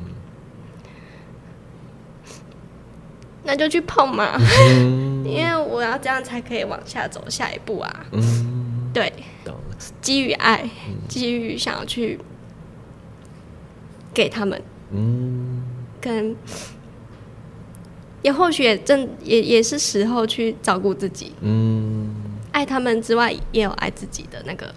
[3.44, 4.36] 那就去碰嘛，
[4.80, 8.06] 嗯、 因为我要这样才可以往下走下一步啊。
[8.10, 9.12] 嗯，对，
[10.00, 10.68] 基于爱，
[11.08, 12.18] 基于想要去
[14.12, 15.62] 给他们，嗯，
[16.00, 16.36] 跟。
[18.22, 22.08] 也或许也正也也是时候去照顾自己，嗯，
[22.52, 24.74] 爱他们之外，也有爱自己的那个。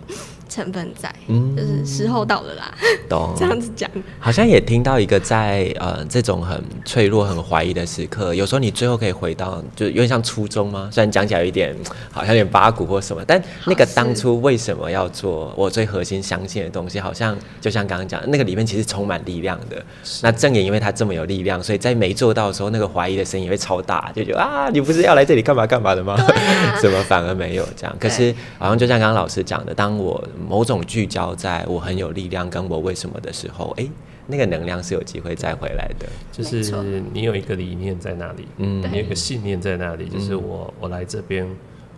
[0.47, 2.73] 成分在，嗯，就是时候到了啦。
[3.09, 3.89] 懂， 这样子讲，
[4.19, 10.89] 好像也听到一个在呃这种很脆弱、很怀疑的时刻，有时候你最后可以回到，就有点像初衷吗？
[10.91, 11.75] 虽然讲起来有一点
[12.11, 19.83] 好像有点八股或什么，但那个当初为什么要做我最核心相信的东西，好像就像刚刚讲的，那个里面其实充满力量的。
[20.21, 26.13] 那正也因为他这么有力量，所以在没做到的时候，那个怀疑的声音也会超大，就觉得啊，你不是要来这里干嘛干嘛的吗？
[26.13, 27.95] 啊、 怎么反而没有这样？
[27.99, 33.91] 可是好像就像刚刚老师讲的，当我某种聚焦在我很有力量跟我为什么的时候，哎、欸，
[34.27, 36.07] 那个能量是有机会再回来的。
[36.31, 41.47] 就是你有一个理念在那里，嗯，你有一个信念在那里，就是我我来这边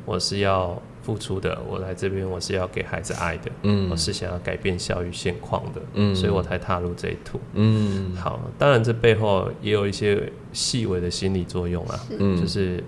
[0.06, 12.84] 我是要付出的，我来这边我是要给孩子爱的，嗯，我是想要改变教育现况的，嗯，所以我才踏入这一途，嗯，好，当然这背后也有一些细微的心理作用啊，嗯，就是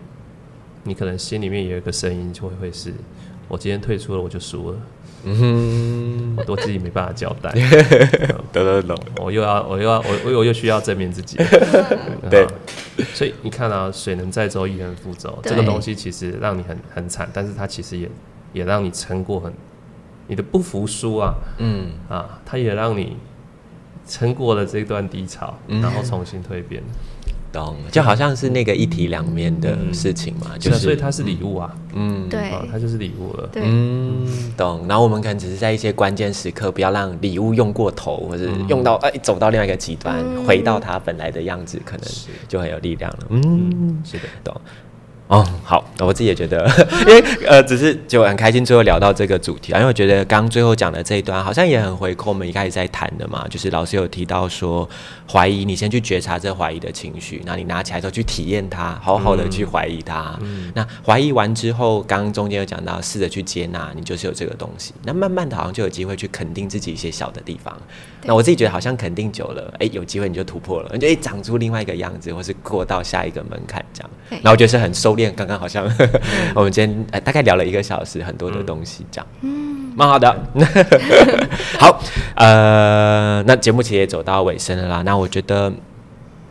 [0.83, 2.93] 你可能心里面也有一个声音，就会会是
[3.47, 4.77] 我今天退出了，我就输了。
[5.23, 7.51] 嗯哼，我都自己没办法交代，
[8.51, 11.37] 懂懂懂，我又要，我又要，我我我又需要证明自己，
[12.29, 12.47] 对，
[13.13, 18.09] 所以你看啊，水能载舟，亦能覆舟，这个东西其实让你很很惨，但是它其实也
[18.53, 19.53] 也让你撑过很
[20.27, 21.91] 你的不服输啊，嗯。
[22.09, 23.17] 啊，它也让你
[24.07, 26.81] 撑过了这段低潮，然后重新蜕变。
[27.51, 34.25] 懂，就好像是那个一体两面的事情嘛，就是所以它是礼物啊，嗯，对，它就是礼物了，对，嗯，
[34.55, 34.85] 懂。
[34.87, 42.05] 然后我们可能只是在一些关键时刻，不要让礼物用过头，或者用到哎走到另外一个极端，回到它本来的样子，可能
[42.47, 43.19] 就很有力量了。
[43.29, 44.61] 嗯，是的，懂。
[45.31, 46.69] 哦，好，我自己也觉得，
[47.07, 54.87] 因为呃，只是就很开心，最后聊到这个主题啊，因为我觉得刚刚最后讲的这一段好像也很回扣我们一开始在谈的嘛，就是老师有提到说，
[55.31, 60.37] 怀疑你先去觉察这怀疑的情绪，那你拿起来之后去体验它，好好的去怀疑它。
[60.41, 67.73] 嗯、那怀疑完之后，刚刚中间有讲到，试着去接纳，你就是有这个东西，那慢慢的好像就有机会去肯定自己一些小的地方。
[68.23, 74.09] 那我自己觉得好像肯定久了，哎、欸，有机会你就突破了，你就哎长出另外一个样子，或是过到下一个门槛这样。
[74.29, 75.85] 然后我觉得是很收敛，刚刚好像
[76.55, 80.35] 我们今天、呃、大概聊了一个小时，很多的东西这样，嗯，蛮好的。
[81.77, 82.01] 好，
[82.35, 85.01] 呃，那节目其实也走到尾声了啦。
[85.03, 85.71] 那我觉得。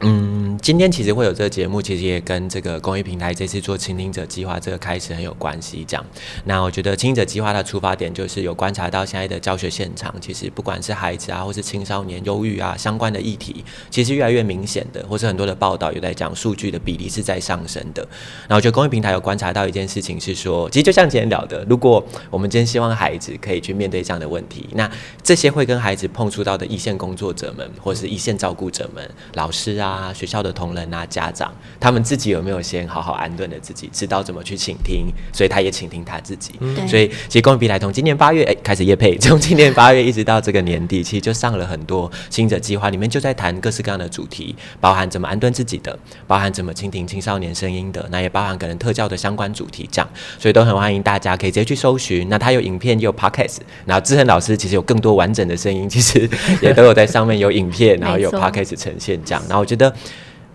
[0.03, 5.85] 嗯，今天其实会有这个节目，其实也跟这个公益平台这次做倾听者计划这个开始很有关系。
[5.87, 6.03] 这样，
[6.45, 18.07] 那我觉得倾听者计划的出发点就是有观察到现在的教学现场，其实不管是孩子啊，或是青少年忧郁啊相关的议题，其实越来越明显的，或是很多的报道有在讲数据的比例是在上升的。
[18.49, 24.91] 那我觉得公益平台有观察到一件事情是说，其实就像今天聊的，如果我们今天希望孩子可以去面对这样的问题，那
[25.23, 29.90] 这些会跟孩子碰触到的一线工作者们，或是一线照顾者们，老师啊。
[29.91, 35.07] 啊，学校的同仁啊，家长，他们自己有没有先好好安顿了自己，知道怎么去倾听？
[35.33, 36.53] 所以他也倾听他自己。
[36.61, 50.09] 嗯、所以其实公益平台从今年八月哎开始业配，从今年八月一直到这个年底，其实就上了很多倾听者计划，里面就在谈各式各样的主题，包含怎么安顿自己的，包含怎么倾听青少年声音的，那也包含可能特教的相关主题这样。
[50.39, 52.29] 所以都很欢迎大家可以直接去搜寻。
[52.29, 56.29] 那他有影片，也有 podcast，然后志恒老师其实有更多完整的声音，其实
[56.63, 59.43] 也都有在上面有影片，然后有 podcast 呈现这样。
[59.49, 59.80] 然后我觉得。
[59.81, 59.95] 的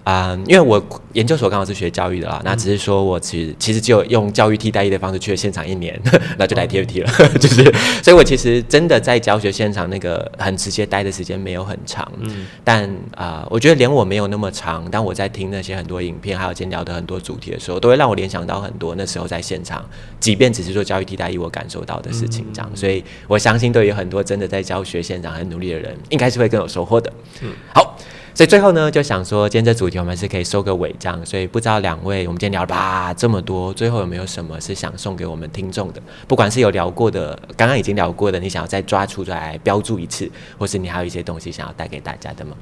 [0.05, 0.79] 啊、嗯，因为我
[1.13, 5.99] 研究所刚好是学教育的啦，那只是说我其实其实就用教育替代役的方式去了现场一年，
[6.37, 7.11] 那就来 TFT 了，
[7.41, 7.63] 就是，
[8.03, 19.83] 所以我其实真的在教学现场那个很直接待的时间没有很长，嗯，但啊、呃，我觉得连我没有那么长，当我在听那些很多影片，还有今天聊的很多主题的时候，都会让我联想到很多那时候在现场，
[20.19, 27.11] 即便只是做教育替代役，我感受到的事情这样，所以我相信对于很多真的在教学现场很努力的人，应该是会更有收获的，
[27.41, 27.97] 嗯，好。
[28.35, 36.01] 所以最后呢，就想说，今天这主题我们是可以收个尾这样，所以不知道两位，我们今天聊了吧这么多，最后有没有什么是想送给我们听众的？
[36.27, 40.29] 不管是有聊过的，刚刚已经聊过的，你想要再抓出来标注一次，
[40.59, 42.57] 或是你还有一些东西想要带给大家的吗？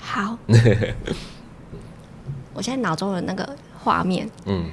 [0.00, 0.36] 好，
[2.52, 3.48] 我现在脑中的那个
[3.78, 4.66] 画面，嗯，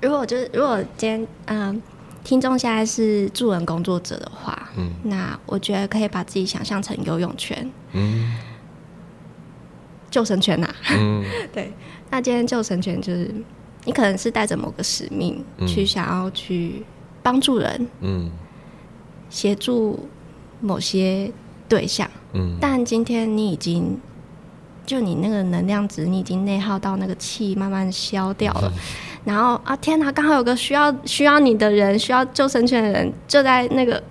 [0.00, 1.80] 如果就是如果今天，嗯。
[2.24, 8.32] 听众现在是助人工作者的话，嗯，那我觉得可以把自己想象成游泳圈，嗯，
[10.10, 11.72] 救生圈呐、啊，嗯， 对。
[12.10, 13.34] 那今天救生圈就是
[13.84, 16.84] 你可能是带着某个使命去想要去
[17.22, 18.30] 帮助人，嗯，
[19.28, 20.08] 协助
[20.60, 21.32] 某些
[21.68, 23.98] 对象，嗯，但今天你已经
[24.86, 28.70] 就你那个能量值，你已经内耗到那个气慢慢消掉了。
[28.76, 28.78] 嗯
[29.24, 30.10] 然后啊，天哪！
[30.10, 34.02] 刚好有个需要需要你的人，需要救生圈的人，就在那个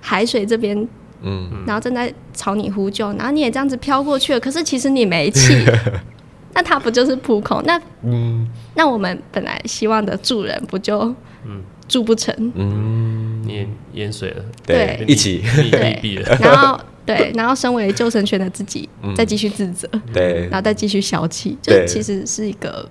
[0.00, 0.76] 海水这边，
[1.22, 4.40] 嗯，然后正在朝你呼救，然后你也这样子飘过去了。
[4.40, 5.64] 可是其实你没气，
[6.52, 7.62] 那他不就是扑空？
[7.64, 11.00] 那嗯，那我们本来希望的助人，不就
[11.46, 12.34] 嗯助不成？
[12.54, 18.86] 嗯，淹淹水了，对，对一起对，然后对，然后身为救生圈的自己，
[19.16, 22.86] 再继续自责，对，然后再继续消气，就其实是一个。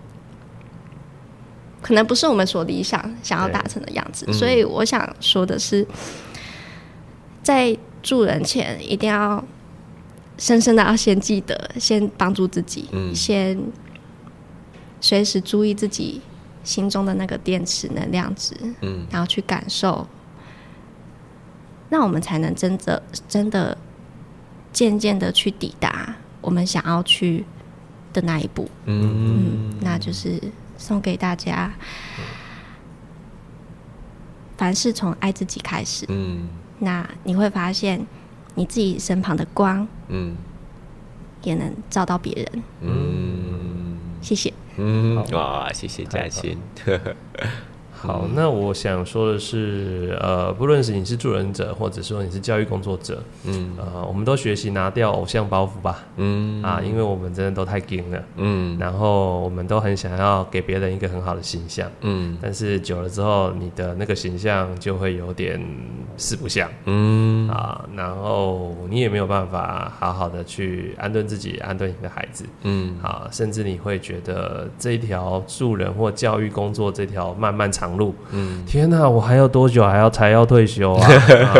[1.81, 5.87] 可能不是我们所理想想要达成的样子，嗯、所以我想说的是，
[7.41, 9.41] 在助人前一定要
[10.37, 13.57] 深深的要先记得，先帮助自己，嗯、先
[14.99, 16.21] 随时注意自己
[16.65, 20.05] 心中的那个电池能量值，嗯、然后去感受，
[21.89, 23.77] 那我们才能真的真的
[24.73, 27.45] 渐渐的去抵达我们想要去
[28.11, 30.41] 的那一步，嗯，嗯，那就是。
[30.79, 31.71] 送给大家，
[34.57, 36.05] 凡事从爱自己开始。
[36.09, 36.47] 嗯，
[36.79, 38.03] 那你会发现
[38.55, 40.35] 你自己身旁的光，嗯，
[41.43, 42.63] 也能照到别人。
[42.81, 44.51] 嗯，谢谢。
[44.77, 46.57] 嗯，哇，谢谢嘉欣。
[48.01, 65.61] 好，那我想说的是，呃，不论是你是助人者，或者说你是教育工作者，嗯，呃，我们都学习拿掉偶像包袱吧，嗯，啊，因为我们真的都太硬了，嗯，然后我们都很想要给别人一个很好的形象，嗯，但是久了之后，你的那个形象就会有点
[66.15, 77.88] 四不像，嗯，啊，然后你也没有办法好好的去安顿自己，安顿你的孩子，嗯，啊，甚至你会觉得这一条助人或教育工作这条漫漫长。
[77.89, 78.13] 长路。
[78.31, 81.07] 嗯，天哪，我还要多久还要才要退休啊？
[81.09, 81.55] 啊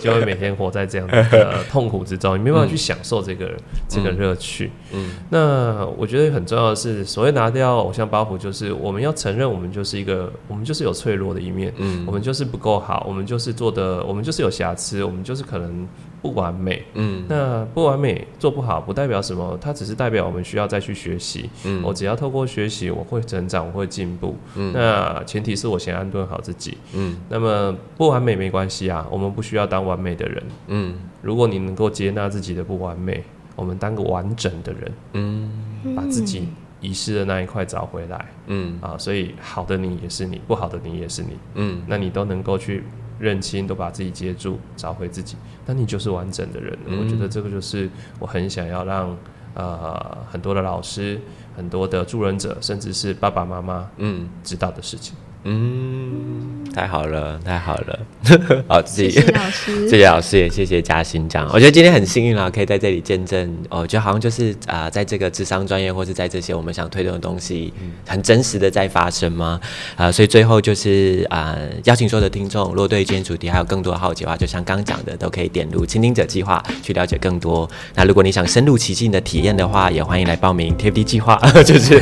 [0.00, 3.58] 就会每天活在这样的痛苦之中，你没办法去享受这个、嗯、
[3.88, 4.70] 这个乐趣。
[4.92, 15.86] 嗯，那我觉得很重要的是，所谓拿掉偶像包袱，就是我们要承认，我们就是一个，我们就是有脆弱的一面，嗯，我们就是不够好，我们就是做的，我们就是有瑕疵，我们就是可能。
[16.20, 21.48] 不完美，嗯，那不完美做不好，不代表什么，它只是代表我们需要再去学习。
[21.64, 24.36] 嗯，我只要透过学习，我会成长，我会进步。
[24.56, 26.76] 嗯，那前提是我先安顿好自己。
[26.94, 30.42] 嗯，那么不完美没关系啊，我们不需要当完美的人。
[30.66, 33.22] 嗯，如果你能够接纳自己的不完美，
[33.54, 34.92] 我们当个完整的人。
[35.12, 36.48] 嗯，把自己
[36.80, 38.26] 遗失的那一块找回来。
[38.48, 41.30] 嗯，啊，所以好的你也是你，不好的你也是你。
[41.54, 42.82] 嗯，那你都能够去。
[43.18, 45.36] 认清，都把自己接住，找回自己，
[45.66, 46.78] 那你就是完整的人。
[46.86, 46.98] 嗯。
[47.00, 47.88] 我觉得这个就是
[48.18, 49.16] 我很想要让
[49.54, 51.20] 呃很多的老师、
[51.56, 55.14] 很多的助人者，甚至是爸爸妈妈，嗯，知道的事情。
[55.44, 57.98] 嗯，太好了，太好了，
[58.68, 61.50] 好， 谢谢老师，谢谢老师，也谢谢嘉欣这样。
[61.52, 67.72] 我觉得今天很幸运啦，可以在这里见证，哦，就好像就是啊、呃，在这个智商专业，或是在这些我们想推动的东西，
[68.06, 69.58] 很真实的在发生吗？
[69.96, 77.68] 啊、呃，所以最后就是啊、呃，邀请所有的听众，如果对今天主题还有更多的好奇的话，就像刚讲的，都可以点入倾听者计划去了解更多。
[77.96, 81.34] 那如果你想深入其境的体验的话，也欢迎来报名 TFT 计划，
[81.66, 82.00] 就是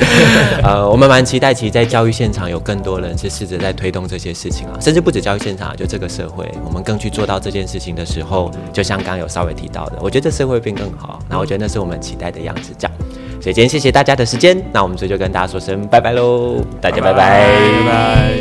[0.62, 3.30] 呃，我们蛮期待，其实在教育现场有更多人是。
[3.36, 11.18] 试着在推动这些事情甚至不止教育现场，就这个社会，我们更去做到这件事情的时候，就像刚刚有稍微提到的，我觉得这社会变更好。
[11.28, 12.97] 那我觉得那是我们期待的样子，这样。
[13.40, 18.34] 所以今天谢谢大家的时间，那我们这就跟大家说声拜拜喽，大家拜拜拜拜。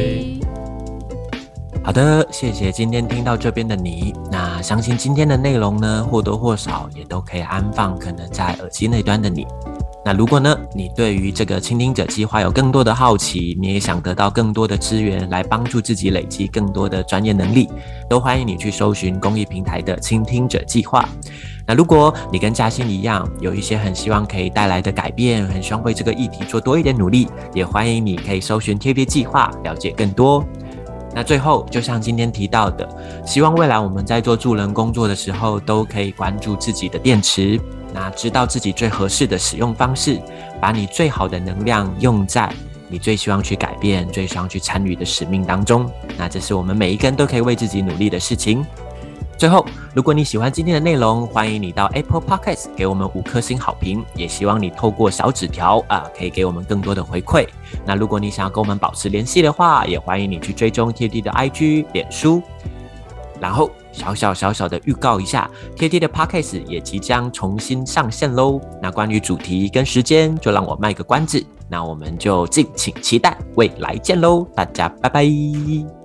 [1.83, 4.13] 好的，谢谢今天听到这边的你。
[4.31, 9.45] 那相信今天的内容呢，或多或少也都可以安放可能在耳机那端的你。
[10.07, 17.67] 那如果呢，你对于这个倾听者计划有更多的好奇，你也想得到更多的资源来帮助自己累积更多的专业能力，
[18.07, 21.09] 都欢迎你去搜寻公益平台的倾听者计划。
[21.65, 30.45] 那如果你跟嘉欣一样，有一些很希望可以带来的改变，很希望为这个议题做多一点努力，也欢迎你可以搜寻 TFT 计划了解更多。
[31.15, 32.87] 那最后，就像今天提到的，
[33.25, 37.59] 希望未来我们在做助人工作的时候，都可以关注自己的电池。
[37.95, 40.21] 那知道自己最合适的使用方式，
[40.59, 42.53] 把你最好的能量用在
[42.89, 45.89] 你最希望去改变、最希望去参与的使命当中。
[46.17, 48.65] 那这是我们每一个人都可以为自己努力的事情。
[49.37, 54.03] 最后，如果你喜欢今天的内容，欢迎你到 Apple Podcasts 给我们五颗星好评。
[54.13, 57.47] 也希望你透过小纸条啊，可以给我们更多的回馈。
[57.85, 62.43] 那如果你想要跟我们保持联系的话，也欢迎你去追踪 TD 的 IG、脸书。
[63.39, 63.69] 然后。
[63.95, 68.59] 小小小小的预告一下，TFT 的 Podcast 也即将重新上线喽。
[68.81, 71.41] 那关于主题跟时间，就让我卖个关子。
[71.69, 76.04] 那我们就敬请期待未来见喽，大家拜拜。